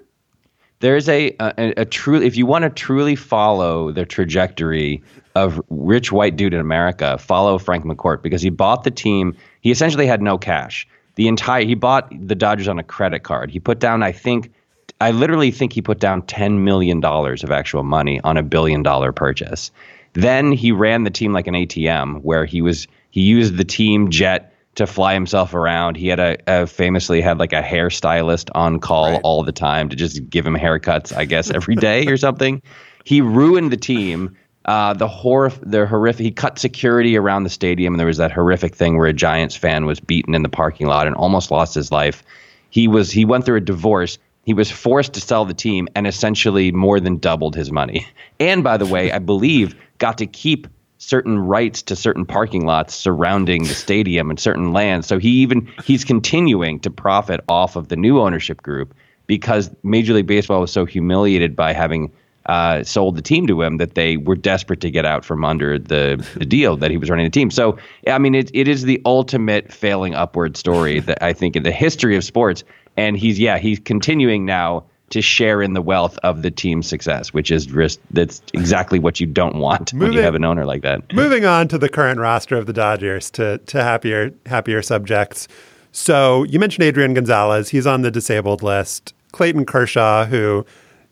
[0.80, 5.02] There's a, a, a true if you want to truly follow the trajectory
[5.34, 9.36] of rich white dude in America, follow Frank McCourt because he bought the team.
[9.62, 10.86] He essentially had no cash
[11.16, 13.52] the entire he bought the Dodgers on a credit card.
[13.52, 14.52] He put down, I think,
[15.00, 18.84] I literally think he put down ten million dollars of actual money on a billion
[18.84, 19.72] dollar purchase.
[20.14, 24.10] Then he ran the team like an ATM, where he was he used the team
[24.10, 25.98] jet to fly himself around.
[25.98, 29.22] He had a, a famously had like a hairstylist on call right.
[29.24, 32.62] all the time to just give him haircuts, I guess every day or something.
[33.04, 34.36] He ruined the team
[34.66, 36.24] uh, the horror, the horrific.
[36.24, 39.56] He cut security around the stadium, and there was that horrific thing where a Giants
[39.56, 42.24] fan was beaten in the parking lot and almost lost his life.
[42.70, 44.18] He was he went through a divorce.
[44.46, 48.06] He was forced to sell the team and essentially more than doubled his money.
[48.40, 52.94] And by the way, I believe got to keep certain rights to certain parking lots
[52.94, 55.08] surrounding the stadium and certain lands.
[55.08, 58.94] So he even he's continuing to profit off of the new ownership group
[59.28, 62.12] because Major League Baseball was so humiliated by having
[62.48, 65.80] uh, sold the team to him that they were desperate to get out from under
[65.80, 67.52] the, the deal that he was running the team.
[67.52, 67.78] So,
[68.08, 71.72] I mean, it, it is the ultimate failing upward story that I think in the
[71.72, 72.64] history of sports.
[72.96, 77.34] And he's, yeah, he's continuing now to share in the wealth of the team's success,
[77.34, 78.00] which is risk.
[78.12, 81.14] That's exactly what you don't want moving, when you have an owner like that.
[81.14, 85.48] Moving on to the current roster of the Dodgers to to happier happier subjects.
[85.92, 87.70] So you mentioned Adrian Gonzalez.
[87.70, 89.14] He's on the disabled list.
[89.32, 90.66] Clayton Kershaw, who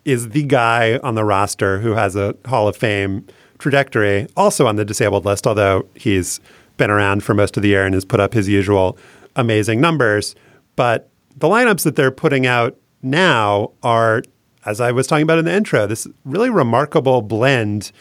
[0.06, 3.26] is the guy on the roster who has a Hall of Fame
[3.60, 6.40] trajectory, also on the disabled list, although he's
[6.78, 8.98] been around for most of the year and has put up his usual
[9.36, 10.36] amazing numbers.
[10.76, 14.24] But the lineups that they're putting out now are,
[14.66, 17.92] as I was talking about in the intro, this really remarkable blend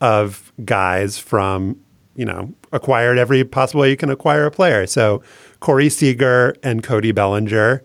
[0.00, 1.78] of guys from,
[2.14, 4.86] you know, acquired every possible way you can acquire a player.
[4.86, 5.22] So
[5.60, 7.82] Corey Seager and Cody Bellinger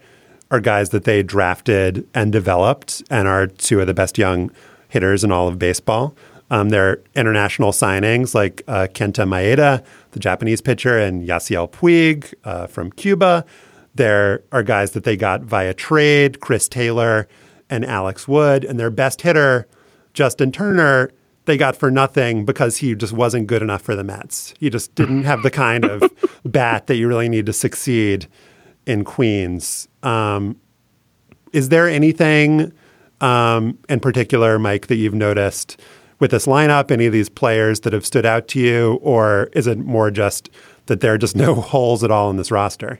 [0.52, 4.52] are guys that they drafted and developed and are two of the best young
[4.90, 6.16] hitters in all of baseball.
[6.52, 12.68] Um, they're international signings like uh, Kenta Maeda, the Japanese pitcher, and Yasiel Puig uh,
[12.68, 13.44] from Cuba.
[13.96, 17.28] There are guys that they got via trade, Chris Taylor
[17.70, 18.64] and Alex Wood.
[18.64, 19.68] And their best hitter,
[20.14, 21.12] Justin Turner,
[21.46, 24.54] they got for nothing because he just wasn't good enough for the Mets.
[24.60, 26.04] He just didn't have the kind of
[26.46, 28.28] bat that you really need to succeed
[28.86, 29.88] in Queens.
[30.04, 30.60] Um,
[31.54, 32.74] is there anything
[33.22, 35.80] um, in particular, Mike, that you've noticed
[36.20, 36.92] with this lineup?
[36.92, 40.50] Any of these players that have stood out to you, or is it more just
[40.88, 43.00] that there are just no holes at all in this roster?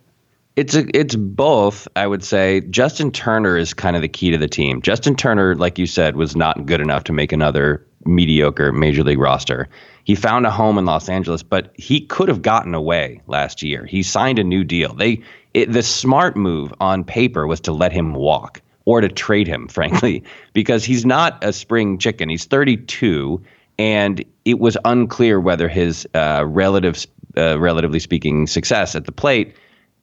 [0.56, 1.86] It's a, it's both.
[1.98, 4.82] I would say Justin Turner is kind of the key to the team.
[4.82, 9.20] Justin Turner, like you said, was not good enough to make another mediocre major league
[9.20, 9.68] roster.
[10.06, 13.86] He found a home in Los Angeles, but he could have gotten away last year.
[13.86, 14.94] He signed a new deal.
[14.94, 15.22] They
[15.56, 19.68] it, the smart move on paper was to let him walk or to trade him,
[19.70, 22.30] frankly, because he's not a spring chicken.
[22.30, 23.42] He's 32,
[23.80, 29.56] and it was unclear whether his uh, relative, uh, relatively speaking, success at the plate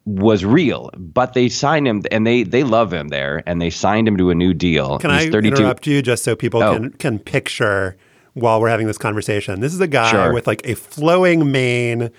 [0.05, 0.89] was real.
[0.97, 4.31] But they signed him, and they they love him there, and they signed him to
[4.31, 4.97] a new deal.
[4.97, 5.55] Can He's I 32.
[5.55, 6.73] interrupt you just so people oh.
[6.73, 7.95] can can picture
[8.33, 9.59] while we're having this conversation?
[9.59, 10.33] This is a guy sure.
[10.33, 12.09] with like a flowing mane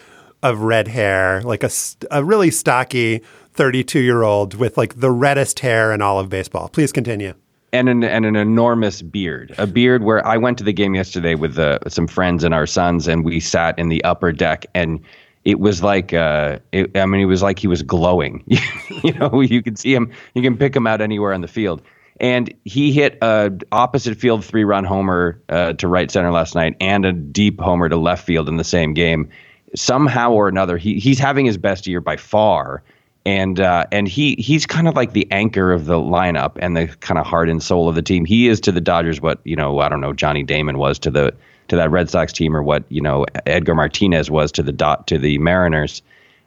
[0.45, 1.71] of red hair, like a,
[2.11, 3.23] a really stocky
[3.55, 6.69] 32 year old with like the reddest hair in all of baseball.
[6.69, 7.35] Please continue.
[7.73, 11.35] And an, and an enormous beard, a beard where I went to the game yesterday
[11.35, 15.01] with uh, some friends and our sons, and we sat in the upper deck, and
[15.45, 18.45] it was like, uh, it, I mean, it was like he was glowing.
[19.03, 21.83] you know, you can see him, you can pick him out anywhere on the field.
[22.21, 26.77] And he hit a opposite field three run homer uh, to right center last night,
[26.81, 29.31] and a deep homer to left field in the same game
[29.75, 32.83] somehow or another, he he's having his best year by far.
[33.27, 36.89] And uh, and he he's kind of like the anchor of the lineup and the
[37.01, 38.27] kind of heart and soul of the team.
[38.27, 41.11] He is to the Dodgers what you know I don't know Johnny Damon was to
[41.11, 41.35] the
[41.69, 45.07] to that Red Sox team or what you know Edgar Martinez was to the dot
[45.07, 46.03] to the Mariners,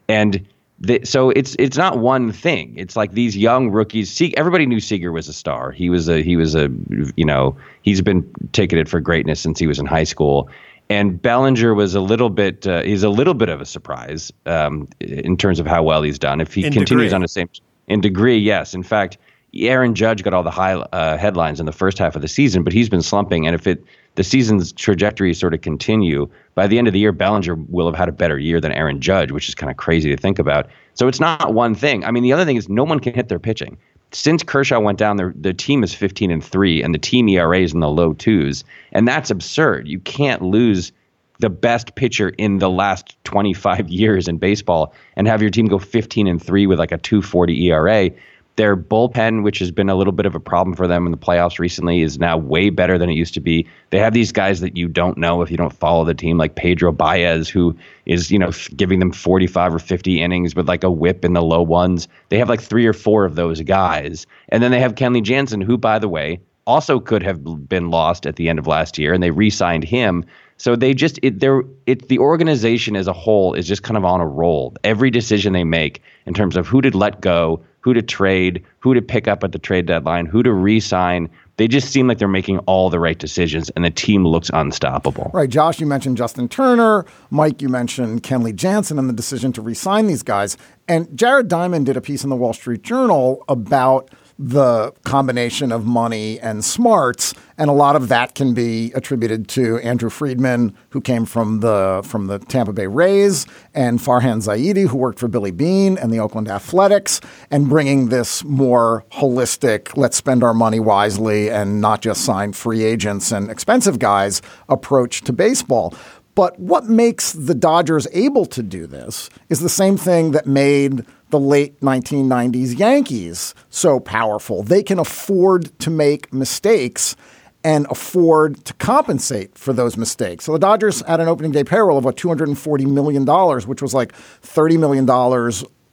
[0.08, 0.46] and
[0.80, 2.74] the, so it's it's not one thing.
[2.76, 4.12] It's like these young rookies.
[4.12, 5.72] See, everybody knew Seager was a star.
[5.72, 6.70] He was a he was a
[7.16, 10.48] you know he's been ticketed for greatness since he was in high school,
[10.90, 14.88] and Bellinger was a little bit uh, he's a little bit of a surprise um,
[15.00, 16.40] in terms of how well he's done.
[16.40, 17.14] If he in continues degree.
[17.14, 17.48] on the same
[17.88, 18.74] in degree, yes.
[18.74, 19.18] In fact,
[19.54, 22.62] Aaron Judge got all the high uh, headlines in the first half of the season,
[22.62, 23.46] but he's been slumping.
[23.46, 23.82] And if it
[24.14, 27.94] the season's trajectory sort of continue, by the end of the year, Bellinger will have
[27.94, 30.68] had a better year than Aaron Judge, which is kind of crazy to think about.
[30.94, 32.04] So it's not one thing.
[32.04, 33.78] I mean, the other thing is no one can hit their pitching.
[34.12, 37.60] Since Kershaw went down, the the team is 15 and three, and the team ERA
[37.60, 39.86] is in the low twos, and that's absurd.
[39.86, 40.92] You can't lose
[41.40, 45.78] the best pitcher in the last 25 years in baseball and have your team go
[45.78, 48.10] 15 and 3 with like a 240 ERA.
[48.58, 51.16] Their bullpen, which has been a little bit of a problem for them in the
[51.16, 53.68] playoffs recently, is now way better than it used to be.
[53.90, 56.56] They have these guys that you don't know if you don't follow the team, like
[56.56, 60.90] Pedro Baez, who is, you know, giving them 45 or 50 innings with like a
[60.90, 62.08] whip in the low ones.
[62.30, 64.26] They have like three or four of those guys.
[64.48, 68.26] And then they have Kenley Jansen, who, by the way, also could have been lost
[68.26, 70.24] at the end of last year, and they re signed him.
[70.58, 74.04] So they just it they're it the organization as a whole is just kind of
[74.04, 74.74] on a roll.
[74.82, 78.94] Every decision they make in terms of who to let go, who to trade, who
[78.94, 82.28] to pick up at the trade deadline, who to re-sign, they just seem like they're
[82.28, 85.30] making all the right decisions and the team looks unstoppable.
[85.34, 89.62] Right, Josh, you mentioned Justin Turner, Mike, you mentioned Kenley Jansen and the decision to
[89.62, 90.56] re-sign these guys.
[90.86, 95.84] And Jared Diamond did a piece in the Wall Street Journal about the combination of
[95.84, 101.00] money and smarts, and a lot of that can be attributed to Andrew Friedman, who
[101.00, 105.50] came from the from the Tampa Bay Rays, and Farhan Zaidi, who worked for Billy
[105.50, 107.20] Beane and the Oakland Athletics,
[107.50, 112.84] and bringing this more holistic, let's spend our money wisely and not just sign free
[112.84, 115.94] agents and expensive guys approach to baseball.
[116.36, 121.04] But what makes the Dodgers able to do this is the same thing that made
[121.30, 124.62] the late 1990s Yankees so powerful.
[124.62, 127.16] They can afford to make mistakes
[127.64, 130.44] and afford to compensate for those mistakes.
[130.44, 133.26] So the Dodgers had an opening day payroll of what $240 million,
[133.66, 134.12] which was like
[134.42, 135.08] $30 million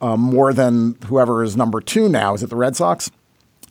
[0.01, 2.33] uh, more than whoever is number two now.
[2.33, 3.09] Is it the Red Sox?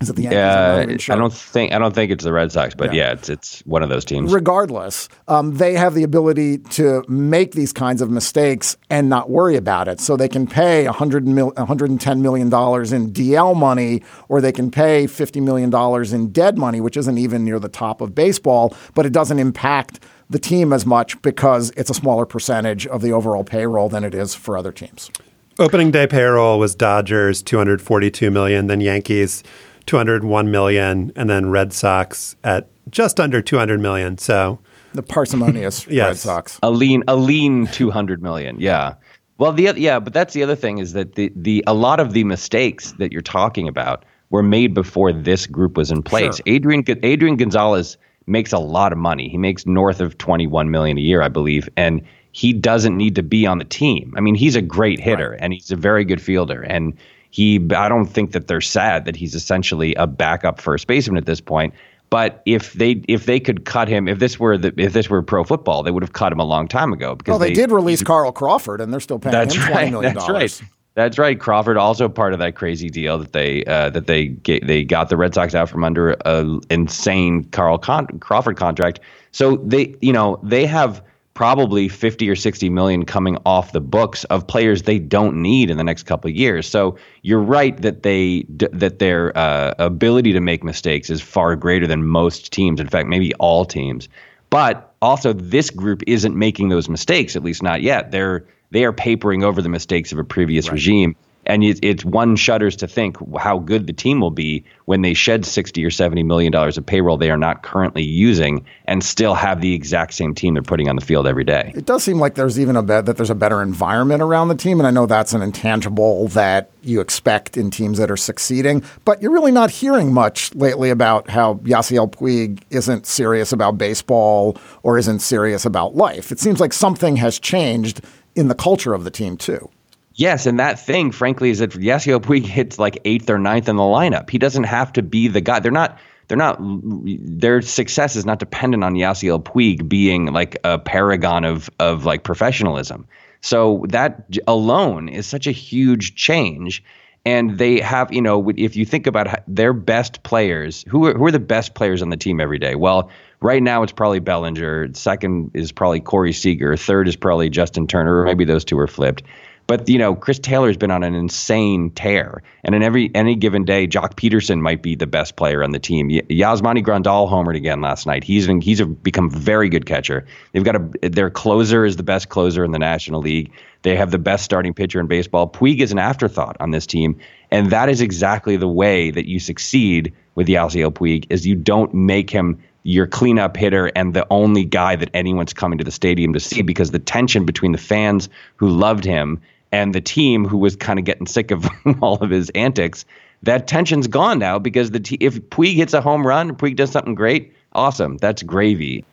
[0.00, 0.36] Is it the Yankees?
[0.36, 1.14] Yeah, sure.
[1.14, 3.60] I don't think I don't think it's the Red Sox, but yeah, yeah it's it's
[3.60, 4.32] one of those teams.
[4.32, 9.56] Regardless, um, they have the ability to make these kinds of mistakes and not worry
[9.56, 10.00] about it.
[10.00, 14.70] So they can pay 100 mil, 110 million dollars in DL money, or they can
[14.70, 18.76] pay 50 million dollars in dead money, which isn't even near the top of baseball,
[18.94, 23.12] but it doesn't impact the team as much because it's a smaller percentage of the
[23.12, 25.10] overall payroll than it is for other teams.
[25.58, 29.44] Opening day payroll was Dodgers 242 million, then Yankees
[29.86, 34.18] 201 million, and then Red Sox at just under 200 million.
[34.18, 34.58] So
[34.92, 36.08] the parsimonious yes.
[36.08, 38.58] Red Sox, a lean, a lean 200 million.
[38.60, 38.94] Yeah.
[39.38, 42.12] Well, the yeah, but that's the other thing is that the the a lot of
[42.12, 46.36] the mistakes that you're talking about were made before this group was in place.
[46.36, 46.44] Sure.
[46.46, 49.28] Adrian Adrian Gonzalez makes a lot of money.
[49.28, 53.22] He makes north of 21 million a year, I believe, and he doesn't need to
[53.22, 54.12] be on the team.
[54.16, 55.38] I mean, he's a great hitter right.
[55.40, 56.96] and he's a very good fielder and
[57.34, 61.26] he, I don't think that they're sad that he's essentially a backup first baseman at
[61.26, 61.74] this point.
[62.08, 65.20] But if they if they could cut him, if this were the if this were
[65.20, 67.16] pro football, they would have cut him a long time ago.
[67.16, 69.74] Because well, they, they did release Carl Crawford, and they're still paying that's him twenty
[69.74, 70.28] right, million dollars.
[70.28, 70.70] That's right.
[70.94, 71.40] That's right.
[71.40, 75.08] Crawford also part of that crazy deal that they uh, that they get, they got
[75.08, 79.00] the Red Sox out from under an insane Carl Con- Crawford contract.
[79.32, 81.02] So they you know they have
[81.34, 85.76] probably 50 or 60 million coming off the books of players they don't need in
[85.76, 86.68] the next couple of years.
[86.68, 91.86] So you're right that they that their uh, ability to make mistakes is far greater
[91.86, 92.80] than most teams.
[92.80, 94.08] In fact, maybe all teams.
[94.48, 98.12] But also, this group isn't making those mistakes, at least not yet.
[98.12, 100.74] They're they are papering over the mistakes of a previous right.
[100.74, 101.16] regime
[101.46, 105.44] and it's one shudders to think how good the team will be when they shed
[105.44, 109.60] 60 or 70 million dollars of payroll they are not currently using and still have
[109.60, 111.72] the exact same team they're putting on the field every day.
[111.74, 114.54] It does seem like there's even a bet that there's a better environment around the
[114.54, 118.82] team and I know that's an intangible that you expect in teams that are succeeding,
[119.04, 124.58] but you're really not hearing much lately about how Yasiel Puig isn't serious about baseball
[124.82, 126.30] or isn't serious about life.
[126.30, 128.02] It seems like something has changed
[128.34, 129.70] in the culture of the team too.
[130.16, 133.76] Yes, and that thing, frankly, is that Yasiel Puig hits like eighth or ninth in
[133.76, 134.30] the lineup.
[134.30, 135.60] He doesn't have to be the guy.
[135.60, 135.98] They're not.
[136.28, 136.58] They're not.
[136.60, 142.22] Their success is not dependent on Yasiel Puig being like a paragon of of like
[142.22, 143.06] professionalism.
[143.40, 146.82] So that alone is such a huge change.
[147.26, 151.24] And they have, you know, if you think about their best players, who are, who
[151.24, 152.74] are the best players on the team every day?
[152.74, 153.10] Well,
[153.40, 154.92] right now it's probably Bellinger.
[154.92, 156.76] Second is probably Corey Seager.
[156.76, 158.20] Third is probably Justin Turner.
[158.20, 159.22] Or maybe those two are flipped.
[159.66, 163.64] But you know, Chris Taylor's been on an insane tear, and in every any given
[163.64, 166.08] day, Joc Pederson might be the best player on the team.
[166.08, 168.24] Y- Yasmani Grandal homered again last night.
[168.24, 170.26] He's been, he's a, become very good catcher.
[170.52, 173.50] They've got a their closer is the best closer in the National League.
[173.82, 175.48] They have the best starting pitcher in baseball.
[175.48, 177.18] Puig is an afterthought on this team,
[177.50, 181.92] And that is exactly the way that you succeed with Yasiel Puig is you don't
[181.94, 186.34] make him your cleanup hitter and the only guy that anyone's coming to the stadium
[186.34, 189.40] to see because the tension between the fans who loved him
[189.74, 191.68] and the team who was kind of getting sick of
[192.00, 193.04] all of his antics,
[193.42, 196.92] that tension's gone now because the t- if Puig hits a home run, Puig does
[196.92, 198.16] something great, awesome.
[198.18, 199.04] That's gravy.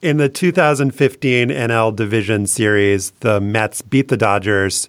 [0.00, 4.88] In the 2015 NL Division Series, the Mets beat the Dodgers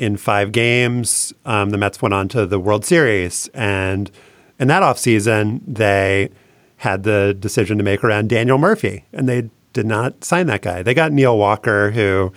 [0.00, 1.32] in five games.
[1.46, 3.48] Um, the Mets went on to the World Series.
[3.54, 4.10] And
[4.58, 6.30] in that offseason, they
[6.78, 10.82] had the decision to make around Daniel Murphy, and they did not sign that guy.
[10.82, 12.32] They got Neil Walker, who,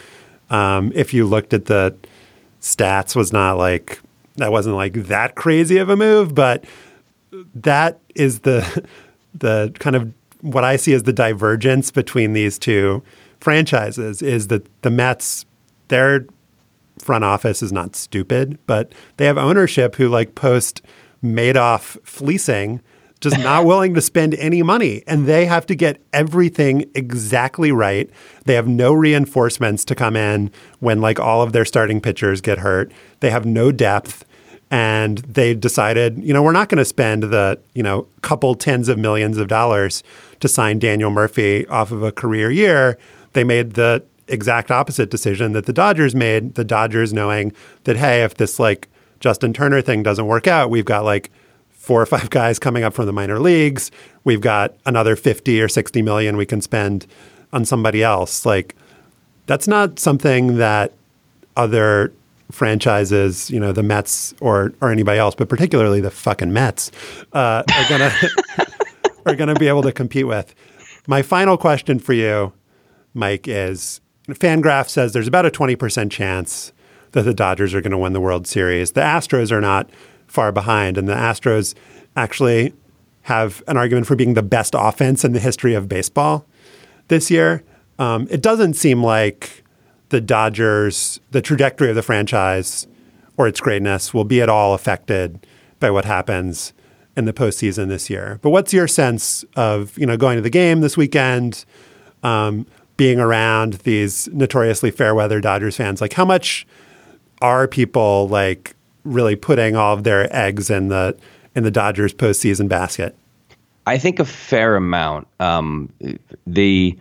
[0.49, 1.95] um, if you looked at the
[2.61, 3.99] stats, was not like
[4.37, 6.65] that wasn't like that crazy of a move, but
[7.53, 8.85] that is the
[9.33, 13.03] the kind of what I see as the divergence between these two
[13.39, 15.45] franchises is that the Mets,
[15.87, 16.25] their
[16.99, 20.81] front office is not stupid, but they have ownership who like post
[21.23, 22.81] Madoff fleecing,
[23.25, 25.03] just not willing to spend any money.
[25.07, 28.09] And they have to get everything exactly right.
[28.45, 32.59] They have no reinforcements to come in when like all of their starting pitchers get
[32.59, 32.91] hurt.
[33.19, 34.23] They have no depth
[34.71, 38.89] and they decided, you know, we're not going to spend the, you know, couple tens
[38.89, 40.03] of millions of dollars
[40.39, 42.97] to sign Daniel Murphy off of a career year.
[43.33, 46.55] They made the exact opposite decision that the Dodgers made.
[46.55, 47.53] The Dodgers knowing
[47.83, 48.87] that, hey, if this like
[49.19, 51.31] Justin Turner thing doesn't work out, we've got like
[51.85, 53.91] four or five guys coming up from the minor leagues.
[54.23, 57.05] We've got another 50 or 60 million we can spend
[57.53, 58.45] on somebody else.
[58.45, 58.75] Like,
[59.45, 60.93] that's not something that
[61.55, 62.11] other
[62.51, 66.91] franchises, you know, the Mets or or anybody else, but particularly the fucking Mets,
[67.33, 68.11] uh, are gonna
[69.27, 70.53] are gonna be able to compete with.
[71.07, 72.51] My final question for you,
[73.13, 76.71] Mike, is Fangraph says there's about a twenty percent chance
[77.11, 78.91] that the Dodgers are going to win the World Series.
[78.91, 79.89] The Astros are not
[80.27, 81.73] far behind, and the Astros
[82.15, 82.73] actually
[83.23, 86.45] have an argument for being the best offense in the history of baseball
[87.07, 87.63] this year.
[87.97, 89.63] Um, it doesn't seem like
[90.09, 92.87] the Dodgers, the trajectory of the franchise
[93.37, 95.45] or its greatness will be at all affected
[95.79, 96.73] by what happens
[97.17, 98.39] in the postseason this year.
[98.41, 101.65] But what's your sense of you know going to the game this weekend,
[102.23, 102.65] um,
[102.97, 106.01] being around these notoriously fair weather Dodgers fans?
[106.01, 106.67] Like, how much
[107.41, 111.17] are people like really putting all of their eggs in the
[111.55, 113.15] in the Dodgers postseason basket?
[113.87, 115.27] I think a fair amount.
[115.39, 115.93] Um,
[116.45, 116.97] the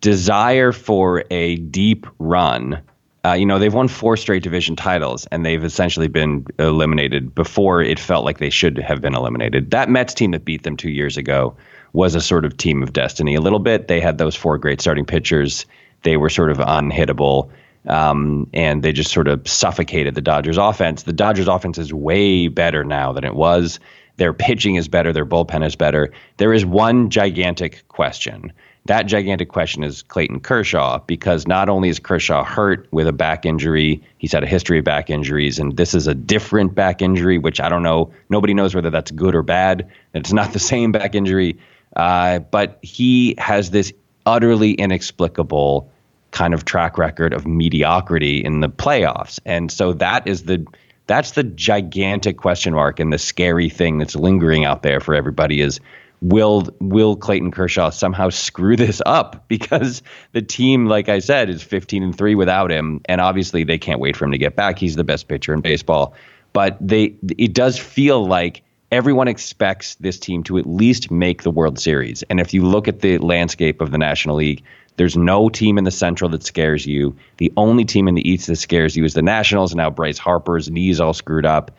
[0.00, 2.80] desire for a deep run.
[3.24, 7.82] Uh, you know, they've won four straight division titles and they've essentially been eliminated before
[7.82, 9.72] it felt like they should have been eliminated.
[9.72, 11.56] That Mets team that beat them two years ago
[11.92, 13.88] was a sort of team of destiny a little bit.
[13.88, 15.66] They had those four great starting pitchers,
[16.02, 17.50] they were sort of unhittable.
[17.88, 21.04] Um, and they just sort of suffocated the Dodgers offense.
[21.04, 23.80] The Dodgers offense is way better now than it was.
[24.18, 26.12] Their pitching is better, their bullpen is better.
[26.36, 28.52] There is one gigantic question
[28.88, 33.44] that gigantic question is Clayton Kershaw because not only is Kershaw hurt with a back
[33.44, 37.36] injury, he's had a history of back injuries, and this is a different back injury,
[37.36, 38.10] which I don't know.
[38.30, 39.86] Nobody knows whether that's good or bad.
[40.14, 41.58] It's not the same back injury,
[41.96, 43.92] uh, but he has this
[44.24, 45.90] utterly inexplicable
[46.38, 50.64] kind of track record of mediocrity in the playoffs, and so that is the
[51.08, 55.60] that's the gigantic question mark and the scary thing that's lingering out there for everybody
[55.60, 55.80] is
[56.20, 59.44] will will Clayton Kershaw somehow screw this up?
[59.48, 60.00] Because
[60.32, 63.98] the team like I said is 15 and 3 without him and obviously they can't
[63.98, 64.78] wait for him to get back.
[64.78, 66.14] He's the best pitcher in baseball.
[66.52, 68.62] But they it does feel like
[68.92, 72.22] everyone expects this team to at least make the World Series.
[72.30, 74.62] And if you look at the landscape of the National League
[74.98, 77.16] there's no team in the Central that scares you.
[77.38, 80.18] The only team in the East that scares you is the Nationals and now Bryce
[80.18, 81.70] Harper's knees all screwed up.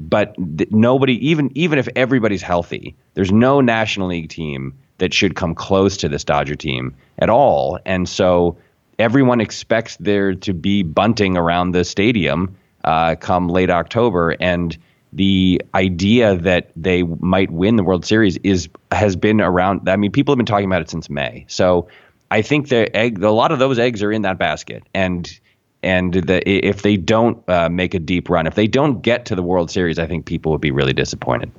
[0.00, 5.36] But th- nobody even even if everybody's healthy there's no national league team that should
[5.36, 7.78] come close to this dodger team at all.
[7.84, 8.56] And so
[8.98, 14.34] everyone expects there to be bunting around the stadium uh, come late october.
[14.40, 14.76] And
[15.12, 20.10] the idea that they might win the world series is has been around i mean
[20.10, 21.44] people have been talking about it since may.
[21.48, 21.88] So
[22.32, 25.38] i think the egg a lot of those eggs are in that basket and
[25.82, 29.34] and the, if they don't uh, make a deep run, if they don't get to
[29.34, 31.50] the World Series, I think people would be really disappointed.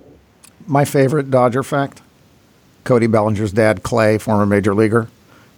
[0.65, 2.01] My favorite Dodger fact
[2.83, 5.07] Cody Bellinger's dad, Clay, former major leaguer,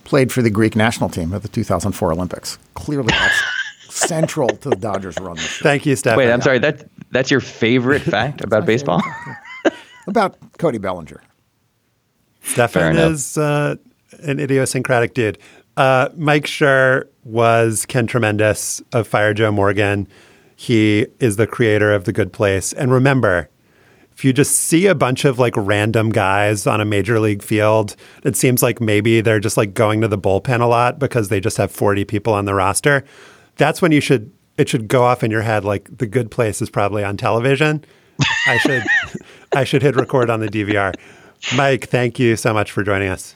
[0.03, 2.57] played for the Greek national team at the 2004 Olympics.
[2.73, 3.43] Clearly, that's
[3.89, 5.63] central to the Dodgers' run this year.
[5.63, 6.17] Thank you, Steph.
[6.17, 6.59] Wait, I'm sorry.
[6.59, 9.01] That, that's your favorite fact about baseball?
[10.07, 11.21] about Cody Bellinger.
[12.43, 13.75] Stefan is uh,
[14.19, 15.37] an idiosyncratic dude.
[15.77, 20.07] Uh, Mike Schur was Ken Tremendous of Fire Joe Morgan.
[20.55, 22.71] He is the creator of The Good Place.
[22.73, 23.49] And remember,
[24.13, 27.97] if you just see a bunch of like random guys on a major league field,
[28.23, 31.41] it seems like maybe they're just like going to the bullpen a lot because they
[31.41, 33.03] just have 40 people on the roster.
[33.57, 36.61] That's when you should it should go off in your head like the good place
[36.61, 37.83] is probably on television.
[38.47, 38.83] I should
[39.53, 40.93] I should hit record on the DVR.
[41.57, 43.35] Mike, thank you so much for joining us.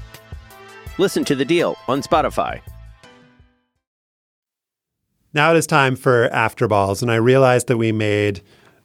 [1.01, 2.61] Listen to the deal on Spotify.
[5.33, 8.41] Now it is time for after balls, and I realized that we made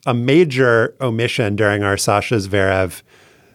[0.06, 3.02] a major omission during our Sasha Zverev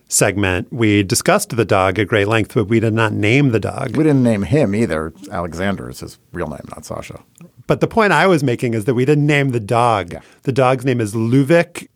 [0.09, 0.71] segment.
[0.71, 3.97] We discussed the dog at great length, but we did not name the dog.
[3.97, 5.11] We didn't name him either.
[5.31, 7.23] Alexander is his real name, not Sasha.
[7.65, 10.17] But the point I was making is that we didn't name the dog.
[10.43, 11.87] The dog's name is Luvik.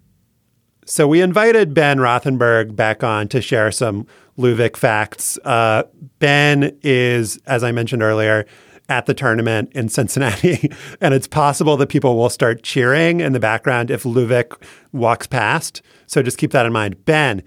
[0.88, 4.08] So we invited Ben Rothenberg back on to share some
[4.38, 5.38] Luvik facts.
[5.44, 5.84] Uh,
[6.20, 8.46] ben is, as I mentioned earlier,
[8.88, 10.72] at the tournament in Cincinnati,
[11.02, 14.62] and it's possible that people will start cheering in the background if Luvik
[14.92, 15.82] walks past.
[16.08, 17.04] So just keep that in mind.
[17.06, 17.42] Ben,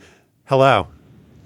[0.46, 0.88] hello.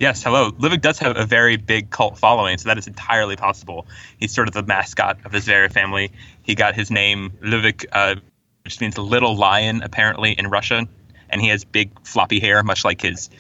[0.01, 0.51] Yes, hello.
[0.53, 3.87] Livik does have a very big cult following, so that is entirely possible.
[4.19, 6.11] He's sort of the mascot of his Zverev family.
[6.43, 8.17] He got his name Livik, uh,
[8.65, 10.89] which means little lion, apparently in Russia,
[11.31, 13.31] and he has big floppy hair, much like his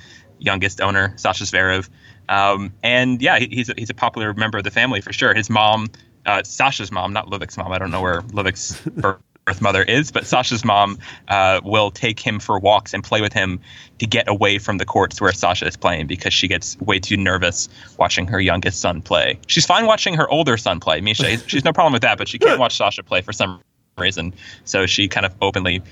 [0.42, 1.88] youngest owner, Sasha Zverev.
[2.28, 5.34] Um, and yeah, he- he's a, he's a popular member of the family for sure.
[5.34, 5.88] His mom,
[6.26, 7.72] uh, Sasha's mom, not Livik's mom.
[7.72, 12.20] I don't know where Livik's birth birth mother is, but Sasha's mom uh, will take
[12.20, 13.58] him for walks and play with him
[13.98, 17.16] to get away from the courts where Sasha is playing because she gets way too
[17.16, 17.68] nervous
[17.98, 19.40] watching her youngest son play.
[19.48, 21.38] She's fine watching her older son play, Misha.
[21.48, 23.60] She's no problem with that, but she can't watch Sasha play for some
[23.98, 24.32] reason.
[24.64, 25.82] So she kind of openly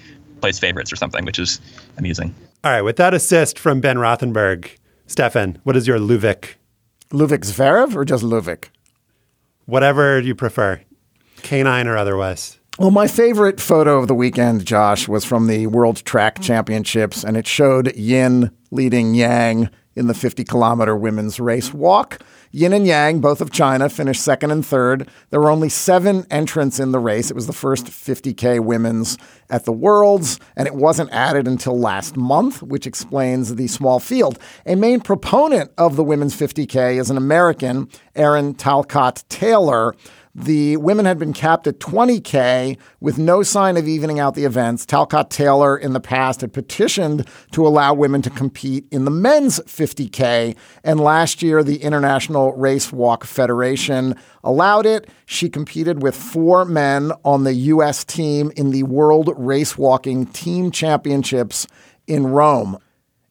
[0.40, 1.60] plays favorites or something, which is
[1.98, 2.32] amusing.
[2.62, 6.56] All right, with that assist from Ben Rothenberg, Stefan, what is your Luvik?
[7.10, 8.66] Luvik Zverev or just Luvik?
[9.64, 10.82] Whatever you prefer,
[11.38, 12.58] canine or otherwise.
[12.78, 17.38] Well, my favorite photo of the weekend, Josh, was from the World Track Championships, and
[17.38, 22.22] it showed Yin leading Yang in the 50 kilometer women's race walk.
[22.52, 25.08] Yin and Yang, both of China, finished second and third.
[25.30, 27.30] There were only seven entrants in the race.
[27.30, 29.18] It was the first 50K women's
[29.50, 34.38] at the Worlds, and it wasn't added until last month, which explains the small field.
[34.66, 39.94] A main proponent of the women's 50K is an American, Erin Talcott Taylor.
[40.34, 44.86] The women had been capped at 20K with no sign of evening out the events.
[44.86, 49.58] Talcott Taylor in the past had petitioned to allow women to compete in the men's
[49.60, 50.56] 50K.
[50.84, 54.14] And last year, the International Race Walk Federation
[54.44, 55.10] allowed it.
[55.26, 58.04] She competed with four men on the U.S.
[58.04, 61.66] team in the World Race Walking Team Championships
[62.06, 62.78] in Rome.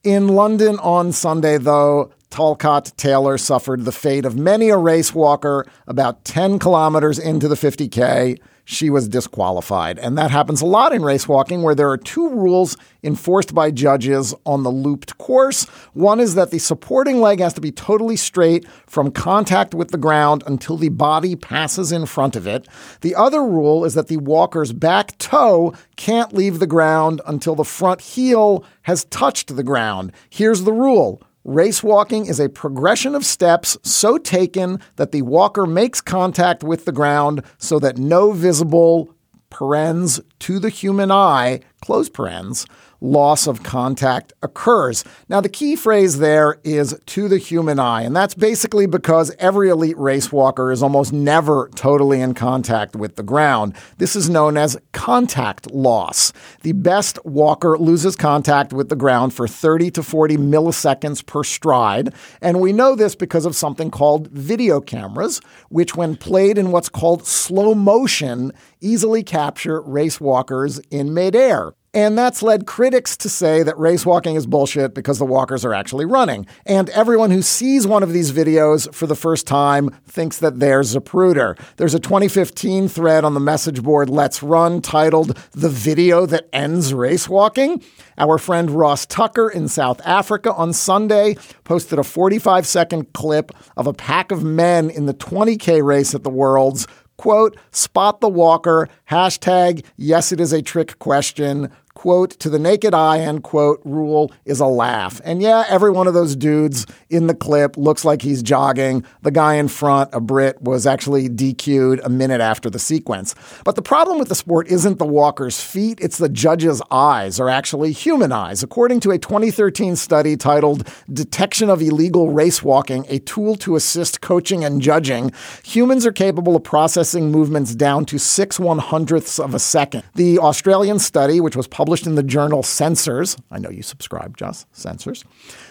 [0.04, 5.66] In London on Sunday, though, Talcott Taylor suffered the fate of many a race walker
[5.88, 8.39] about 10 kilometers into the 50K.
[8.72, 9.97] She was disqualified.
[9.97, 13.72] And that happens a lot in race walking, where there are two rules enforced by
[13.72, 15.65] judges on the looped course.
[15.93, 19.97] One is that the supporting leg has to be totally straight from contact with the
[19.97, 22.67] ground until the body passes in front of it.
[23.01, 27.63] The other rule is that the walker's back toe can't leave the ground until the
[27.63, 30.11] front heel has touched the ground.
[30.30, 31.24] Here's the rule.
[31.45, 36.85] Race walking is a progression of steps so taken that the walker makes contact with
[36.85, 39.15] the ground so that no visible
[39.49, 42.65] parens to the human eye, close parens,
[43.02, 45.04] loss of contact occurs.
[45.28, 49.70] Now, the key phrase there is to the human eye, and that's basically because every
[49.70, 53.76] elite race walker is almost never totally in contact with the ground.
[53.97, 56.34] This is known as contact loss.
[56.62, 62.14] The best walker loses contact with the ground for 30 to 40 milliseconds per stride,
[62.41, 66.89] and we know this because of something called video cameras, which, when played in what's
[66.89, 71.74] called slow motion, easily capture race walkers in midair.
[71.93, 75.73] And that's led critics to say that race walking is bullshit because the walkers are
[75.73, 76.45] actually running.
[76.67, 80.81] And everyone who sees one of these videos for the first time thinks that they're
[80.81, 81.59] Zapruder.
[81.77, 86.93] There's a 2015 thread on the message board Let's Run titled The Video That Ends
[86.93, 87.81] Race Walking.
[88.19, 93.87] Our friend Ross Tucker in South Africa on Sunday posted a 45 second clip of
[93.87, 96.85] a pack of men in the 20K race at the Worlds
[97.20, 101.70] quote, spot the walker, hashtag, yes, it is a trick question,
[102.00, 105.20] quote, to the naked eye, end quote, rule is a laugh.
[105.26, 109.04] And yeah, every one of those dudes in the clip looks like he's jogging.
[109.22, 113.36] The guy in front, a Brit, was actually DQ'd a minute after the sequence.
[113.66, 117.50] But the problem with the sport isn't the walker's feet, it's the judge's eyes are
[117.50, 118.64] actually human eyes.
[118.64, 124.22] According to a 2013 study titled Detection of Illegal Race Walking, a tool to assist
[124.22, 125.34] coaching and judging,
[125.66, 130.04] humans are capable of processing movements down to six one hundredths of a second.
[130.16, 134.71] The Australian study, which was published in the journal Sensors, I know you subscribe, Just
[134.71, 135.23] Sensors,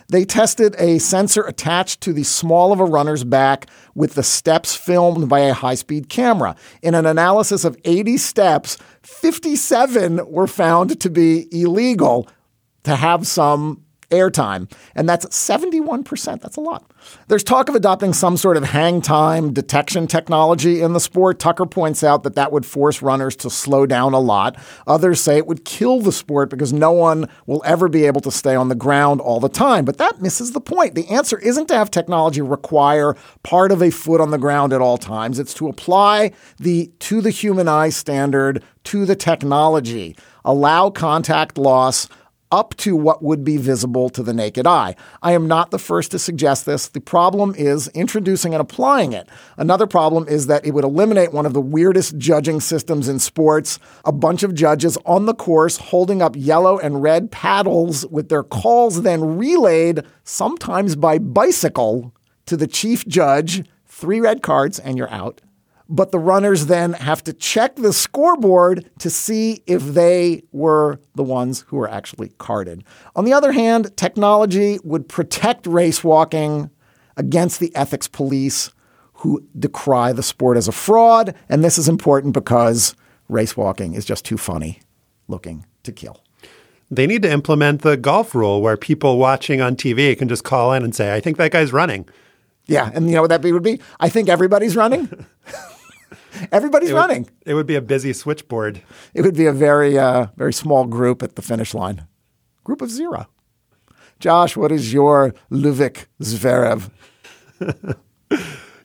[0.09, 4.75] they tested a sensor attached to the small of a runner's back with the steps
[4.75, 6.57] filmed by a high speed camera.
[6.83, 12.29] In an analysis of 80 steps, 57 were found to be illegal
[12.85, 14.71] to have some airtime.
[14.95, 16.41] And that's 71%.
[16.41, 16.91] That's a lot.
[17.29, 21.39] There's talk of adopting some sort of hang time detection technology in the sport.
[21.39, 24.57] Tucker points out that that would force runners to slow down a lot.
[24.87, 28.31] Others say it would kill the sport because no one will ever be able to
[28.31, 29.85] stay on the ground all the time.
[29.85, 30.95] But that misses the point.
[30.95, 34.81] The answer isn't to have technology require part of a foot on the ground at
[34.81, 40.17] all times, it's to apply the to the human eye standard to the technology.
[40.45, 42.09] Allow contact loss
[42.51, 44.95] up to what would be visible to the naked eye.
[45.23, 46.89] I am not the first to suggest this.
[46.89, 49.29] The problem is introducing and applying it.
[49.57, 53.79] Another problem is that it would eliminate one of the weirdest judging systems in sports.
[54.05, 58.43] A bunch of judges on the course holding up yellow and red paddles with their
[58.43, 62.15] calls then relayed, sometimes by bicycle,
[62.47, 63.65] to the chief judge.
[63.87, 65.41] Three red cards and you're out
[65.89, 71.23] but the runners then have to check the scoreboard to see if they were the
[71.23, 72.85] ones who were actually carded.
[73.17, 76.71] On the other hand, technology would protect race walking
[77.17, 78.71] against the ethics police
[79.15, 81.35] who decry the sport as a fraud.
[81.49, 82.95] And this is important because
[83.29, 84.81] race walking is just too funny
[85.27, 86.23] looking to kill.
[86.91, 90.73] They need to implement the golf rule where people watching on TV can just call
[90.73, 92.09] in and say, I think that guy's running.
[92.67, 92.91] Yeah.
[92.95, 93.81] And you know what that would be?
[93.99, 95.27] I think everybody's running.
[96.53, 97.29] Everybody's it running.
[97.45, 98.83] It would be a busy switchboard.
[99.15, 102.07] It would be a very, uh, very small group at the finish line.
[102.65, 103.27] Group of zero.
[104.21, 106.91] Josh, what is your Luvik Zverev?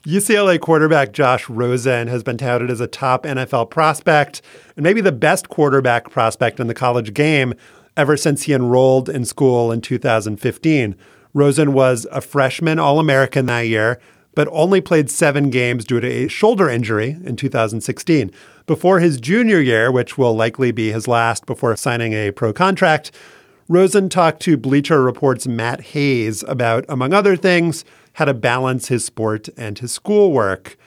[0.06, 4.42] UCLA quarterback Josh Rosen has been touted as a top NFL prospect
[4.76, 7.54] and maybe the best quarterback prospect in the college game
[7.96, 10.96] ever since he enrolled in school in 2015.
[11.34, 14.00] Rosen was a freshman All American that year,
[14.36, 18.32] but only played seven games due to a shoulder injury in 2016.
[18.66, 23.12] Before his junior year, which will likely be his last before signing a pro contract,
[23.68, 29.06] Rosen talked to Bleacher Report's Matt Hayes about, among other things, how to balance his
[29.06, 30.78] sport and his schoolwork.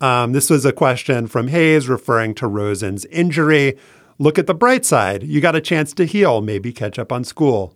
[0.00, 3.78] Um, this was a question from Hayes referring to Rosen's injury.
[4.18, 5.22] Look at the bright side.
[5.22, 7.74] You got a chance to heal, maybe catch up on school.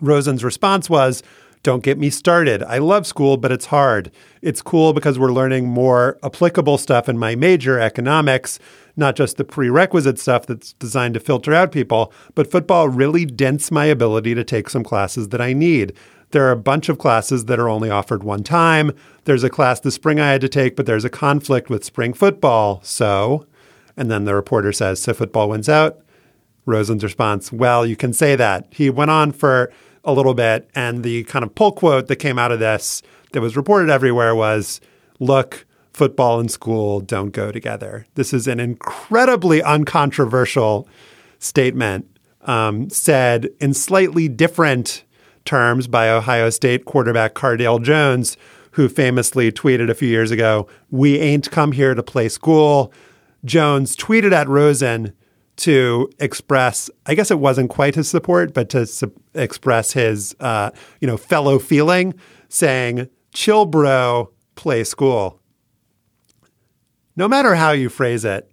[0.00, 1.22] Rosen's response was,
[1.64, 2.62] don't get me started.
[2.62, 4.12] I love school, but it's hard.
[4.42, 8.58] It's cool because we're learning more applicable stuff in my major, economics,
[8.96, 13.72] not just the prerequisite stuff that's designed to filter out people, but football really dents
[13.72, 15.94] my ability to take some classes that I need.
[16.30, 18.92] There are a bunch of classes that are only offered one time.
[19.24, 22.12] There's a class this spring I had to take, but there's a conflict with spring
[22.12, 22.80] football.
[22.84, 23.46] So,
[23.96, 26.00] and then the reporter says, So football wins out.
[26.66, 28.66] Rosen's response, Well, you can say that.
[28.70, 29.72] He went on for
[30.04, 30.68] a little bit.
[30.74, 33.02] And the kind of pull quote that came out of this
[33.32, 34.80] that was reported everywhere was
[35.20, 38.06] look, football and school don't go together.
[38.14, 40.88] This is an incredibly uncontroversial
[41.38, 42.06] statement
[42.42, 45.04] um, said in slightly different
[45.44, 48.36] terms by Ohio State quarterback Cardale Jones,
[48.72, 52.92] who famously tweeted a few years ago, We ain't come here to play school.
[53.44, 55.12] Jones tweeted at Rosen,
[55.56, 60.70] to express, I guess it wasn't quite his support, but to su- express his, uh,
[61.00, 62.14] you know, fellow feeling,
[62.48, 65.40] saying, "Chill, bro, play school."
[67.16, 68.50] No matter how you phrase it,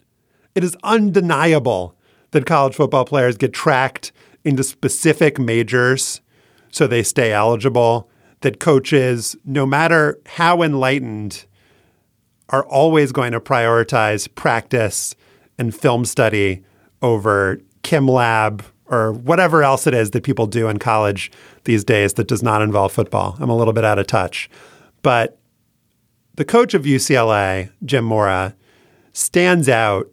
[0.54, 1.98] it is undeniable
[2.32, 4.12] that college football players get tracked
[4.44, 6.22] into specific majors
[6.72, 8.10] so they stay eligible.
[8.42, 11.46] That coaches, no matter how enlightened,
[12.50, 15.16] are always going to prioritize practice
[15.60, 16.64] and film study
[17.02, 21.32] over Chem Lab or whatever else it is that people do in college
[21.64, 23.38] these days that does not involve football.
[23.40, 24.50] I'm a little bit out of touch.
[25.02, 25.40] But
[26.36, 28.56] the coach of UCLA, Jim Mora,
[29.14, 30.10] stands out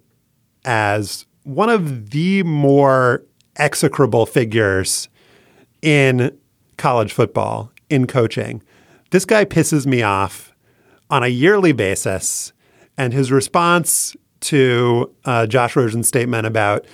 [0.65, 3.25] as one of the more
[3.57, 5.09] execrable figures
[5.83, 6.37] in
[6.77, 8.63] college football, in coaching.
[9.11, 10.53] This guy pisses me off
[11.11, 12.53] on a yearly basis.
[12.97, 16.87] And his response to uh, Josh Rosen's statement about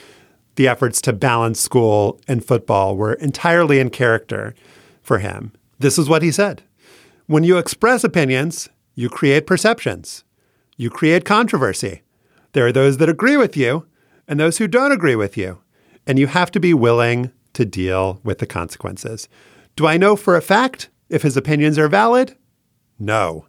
[0.57, 4.55] the efforts to balance school and football were entirely in character
[5.03, 5.53] for him.
[5.79, 6.63] This is what he said
[7.27, 10.25] When you express opinions, you create perceptions,
[10.77, 12.03] you create controversy.
[12.53, 13.87] There are those that agree with you
[14.29, 15.61] and those who don't agree with you.
[16.07, 19.29] And you have to be willing to deal with the consequences.
[19.77, 22.37] Do I know for a fact if his opinions are valid?
[22.99, 23.47] No.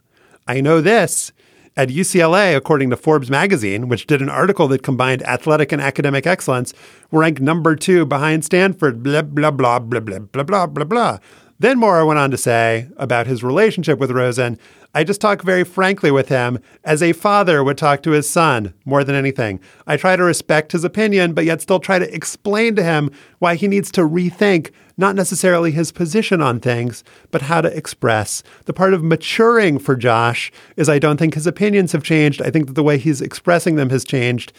[0.48, 1.32] I know this.
[1.78, 6.26] At UCLA, according to Forbes magazine, which did an article that combined athletic and academic
[6.26, 6.73] excellence,
[7.11, 11.17] ranked number two behind Stanford, blah, blah, blah, blah, blah, blah, blah, blah, blah.
[11.58, 14.60] Then Mora went on to say about his relationship with Rosen
[14.95, 18.74] I just talk very frankly with him as a father would talk to his son
[18.86, 19.60] more than anything.
[19.86, 23.56] I try to respect his opinion, but yet still try to explain to him why
[23.56, 28.41] he needs to rethink not necessarily his position on things, but how to express.
[28.64, 32.41] The part of maturing for Josh is I don't think his opinions have changed.
[32.41, 34.53] I think that the way he's expressing them has changed.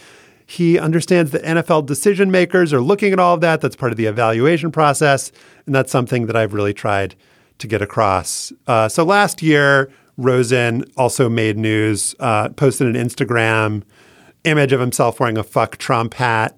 [0.46, 3.60] He understands that NFL decision makers are looking at all of that.
[3.60, 5.32] That's part of the evaluation process.
[5.66, 7.16] And that's something that I've really tried
[7.58, 8.52] to get across.
[8.66, 13.82] Uh, so last year, Rosen also made news, uh, posted an Instagram
[14.44, 16.56] image of himself wearing a fuck Trump hat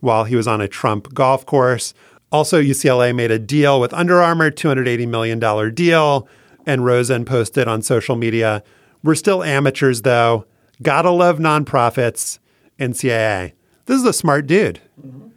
[0.00, 1.94] while he was on a Trump golf course.
[2.30, 6.28] Also, UCLA made a deal with Under Armour, $280 million deal,
[6.66, 8.62] and Rosen posted on social media,
[9.02, 10.44] We're still amateurs, though.
[10.82, 12.38] Gotta love nonprofits,
[12.80, 13.52] NCAA.
[13.86, 15.28] This is a smart dude, mm-hmm.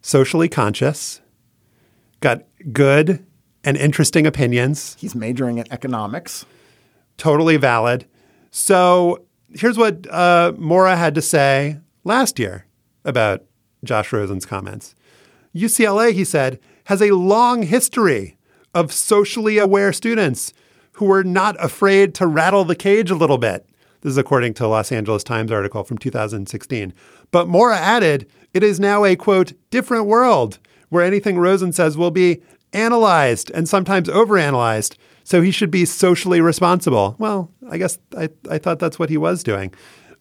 [0.00, 1.20] socially conscious,
[2.20, 3.26] got good
[3.64, 4.96] and interesting opinions.
[4.98, 6.46] He's majoring in economics
[7.18, 8.06] totally valid.
[8.50, 12.64] So here's what uh, Mora had to say last year
[13.04, 13.44] about
[13.84, 14.94] Josh Rosen's comments.
[15.54, 18.38] UCLA, he said, has a long history
[18.72, 20.52] of socially aware students
[20.92, 23.68] who are not afraid to rattle the cage a little bit.
[24.08, 26.94] This is according to a Los Angeles Times article from 2016.
[27.30, 32.10] But Mora added, it is now a quote, different world where anything Rosen says will
[32.10, 32.40] be
[32.72, 37.16] analyzed and sometimes overanalyzed so he should be socially responsible.
[37.18, 39.74] Well, I guess I, I thought that's what he was doing.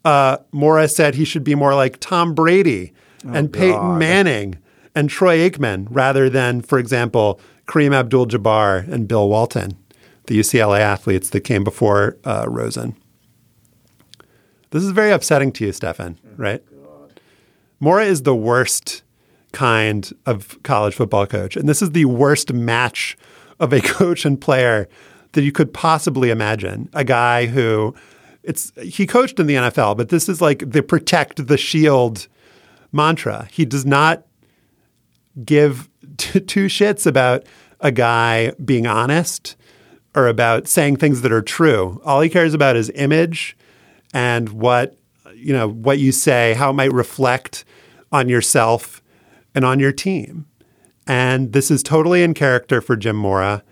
[0.03, 2.91] Uh, Mora said he should be more like Tom Brady
[3.25, 3.99] oh, and Peyton God.
[3.99, 4.57] Manning
[4.95, 9.77] and Troy Aikman rather than, for example, Kareem Abdul Jabbar and Bill Walton,
[10.25, 12.93] the UCLA athletes that came before uh, Rosen.
[14.71, 16.63] This is very upsetting to you, Stefan, oh, right?
[16.83, 17.19] God.
[17.79, 19.03] Mora is the worst
[19.53, 21.55] kind of college football coach.
[21.55, 23.17] And this is the worst match
[23.59, 24.87] of a coach and player
[25.33, 26.89] that you could possibly imagine.
[26.93, 27.95] A guy who
[28.43, 32.27] it's he coached in the NFL, but this is like the protect the shield
[32.91, 33.47] mantra.
[33.51, 34.25] He does not
[35.43, 37.43] give t- two shits about
[37.79, 39.55] a guy being honest
[40.15, 42.01] or about saying things that are true.
[42.03, 43.55] All he cares about is image
[44.13, 44.97] and what
[45.33, 47.65] you know what you say, how it might reflect
[48.11, 49.01] on yourself
[49.53, 50.45] and on your team.
[51.05, 53.63] And this is totally in character for Jim Mora.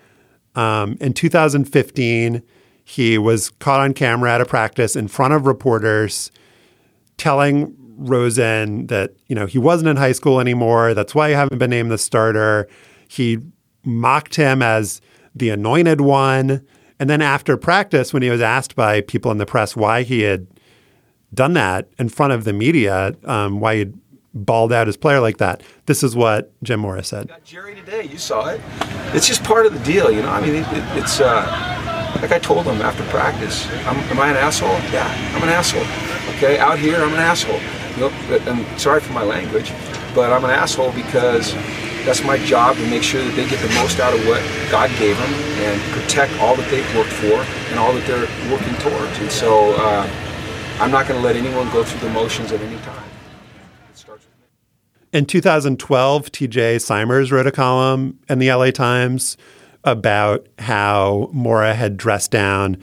[0.55, 2.41] Um, in 2015,
[2.83, 6.31] he was caught on camera at a practice in front of reporters
[7.17, 10.93] telling Rosen that, you know, he wasn't in high school anymore.
[10.93, 12.67] That's why he haven't been named the starter.
[13.07, 13.39] He
[13.83, 15.01] mocked him as
[15.33, 16.65] the anointed one.
[16.99, 20.21] And then after practice, when he was asked by people in the press why he
[20.21, 20.47] had
[21.33, 23.93] done that in front of the media, um, why he'd
[24.33, 25.63] bawled out his player like that.
[25.85, 27.31] This is what Jim Mora said.
[27.43, 28.61] Jerry today, you saw it.
[29.13, 30.29] It's just part of the deal, you know.
[30.29, 33.65] I mean, it, it, it's uh, like I told him after practice.
[33.85, 34.77] I'm, am I an asshole?
[34.91, 35.85] Yeah, I'm an asshole.
[36.35, 37.59] Okay, out here, I'm an asshole.
[37.95, 38.09] You know,
[38.51, 39.71] and sorry for my language,
[40.13, 41.53] but I'm an asshole because
[42.05, 44.91] that's my job to make sure that they get the most out of what God
[44.99, 47.41] gave them and protect all that they've worked for
[47.71, 49.17] and all that they're working towards.
[49.17, 50.07] And so uh,
[50.79, 53.03] I'm not going to let anyone go through the motions at any time.
[55.11, 59.37] In 2012, TJ Simers wrote a column in the LA Times
[59.85, 62.77] about how Mora had dressed down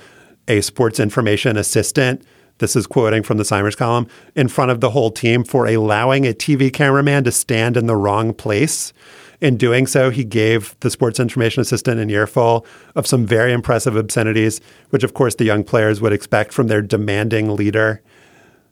[0.49, 2.25] a sports information assistant.
[2.59, 6.27] This is quoting from the Simers column in front of the whole team for allowing
[6.27, 8.93] a TV cameraman to stand in the wrong place.
[9.41, 13.97] In doing so, he gave the sports information assistant an earful of some very impressive
[13.97, 18.01] obscenities, which, of course, the young players would expect from their demanding leader.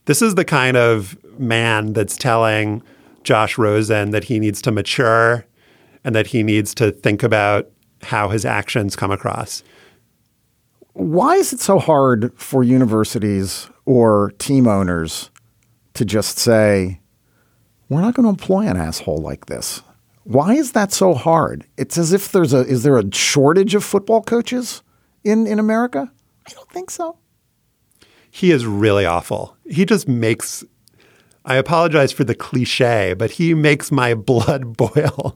[0.04, 2.82] This is the kind of man that's telling
[3.24, 5.44] Josh Rosen that he needs to mature
[6.04, 7.68] and that he needs to think about
[8.02, 9.62] how his actions come across.
[11.00, 15.30] Why is it so hard for universities or team owners
[15.94, 17.00] to just say,
[17.88, 19.82] we're not going to employ an asshole like this?
[20.24, 21.64] Why is that so hard?
[21.78, 24.82] It's as if there's a is there a shortage of football coaches
[25.24, 26.12] in in America?
[26.46, 27.16] I don't think so.
[28.30, 29.56] He is really awful.
[29.70, 30.62] He just makes
[31.46, 35.34] I apologize for the cliche, but he makes my blood boil.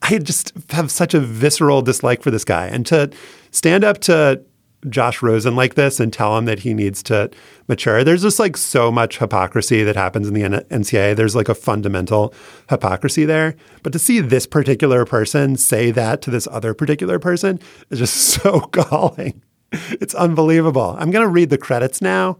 [0.00, 2.68] I just have such a visceral dislike for this guy.
[2.68, 3.10] And to
[3.50, 4.42] stand up to
[4.88, 7.30] Josh Rosen like this and tell him that he needs to
[7.66, 8.04] mature.
[8.04, 11.16] There's just like so much hypocrisy that happens in the NCAA.
[11.16, 12.32] There's like a fundamental
[12.68, 13.56] hypocrisy there.
[13.82, 17.58] But to see this particular person say that to this other particular person
[17.90, 19.42] is just so galling.
[19.72, 20.96] It's unbelievable.
[20.98, 22.38] I'm going to read the credits now,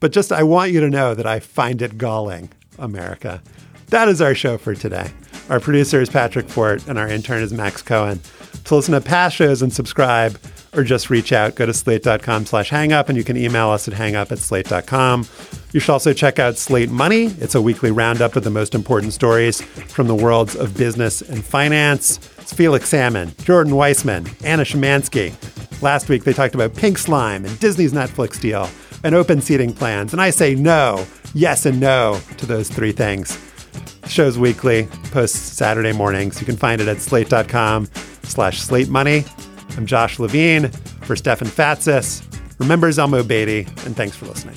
[0.00, 3.42] but just I want you to know that I find it galling, America.
[3.88, 5.10] That is our show for today.
[5.48, 8.20] Our producer is Patrick Fort, and our intern is Max Cohen.
[8.64, 10.38] To listen to past shows and subscribe,
[10.72, 13.94] or just reach out, go to slate.com slash hangup, and you can email us at
[13.94, 15.26] hangup at slate.com.
[15.72, 17.26] You should also check out Slate Money.
[17.38, 21.44] It's a weekly roundup of the most important stories from the worlds of business and
[21.44, 22.18] finance.
[22.38, 25.32] It's Felix Salmon, Jordan Weissmann, Anna Szymanski.
[25.82, 28.68] Last week, they talked about pink slime and Disney's Netflix deal
[29.04, 30.12] and open seating plans.
[30.12, 33.38] And I say no, yes, and no to those three things.
[34.02, 36.40] The show's weekly, posts Saturday mornings.
[36.40, 37.86] You can find it at slate.com
[38.24, 39.24] slash slate money.
[39.76, 40.70] I'm Josh Levin
[41.02, 42.22] for Stefan Fatsis.
[42.58, 44.56] Remember Zelmo Beaty, and thanks for listening.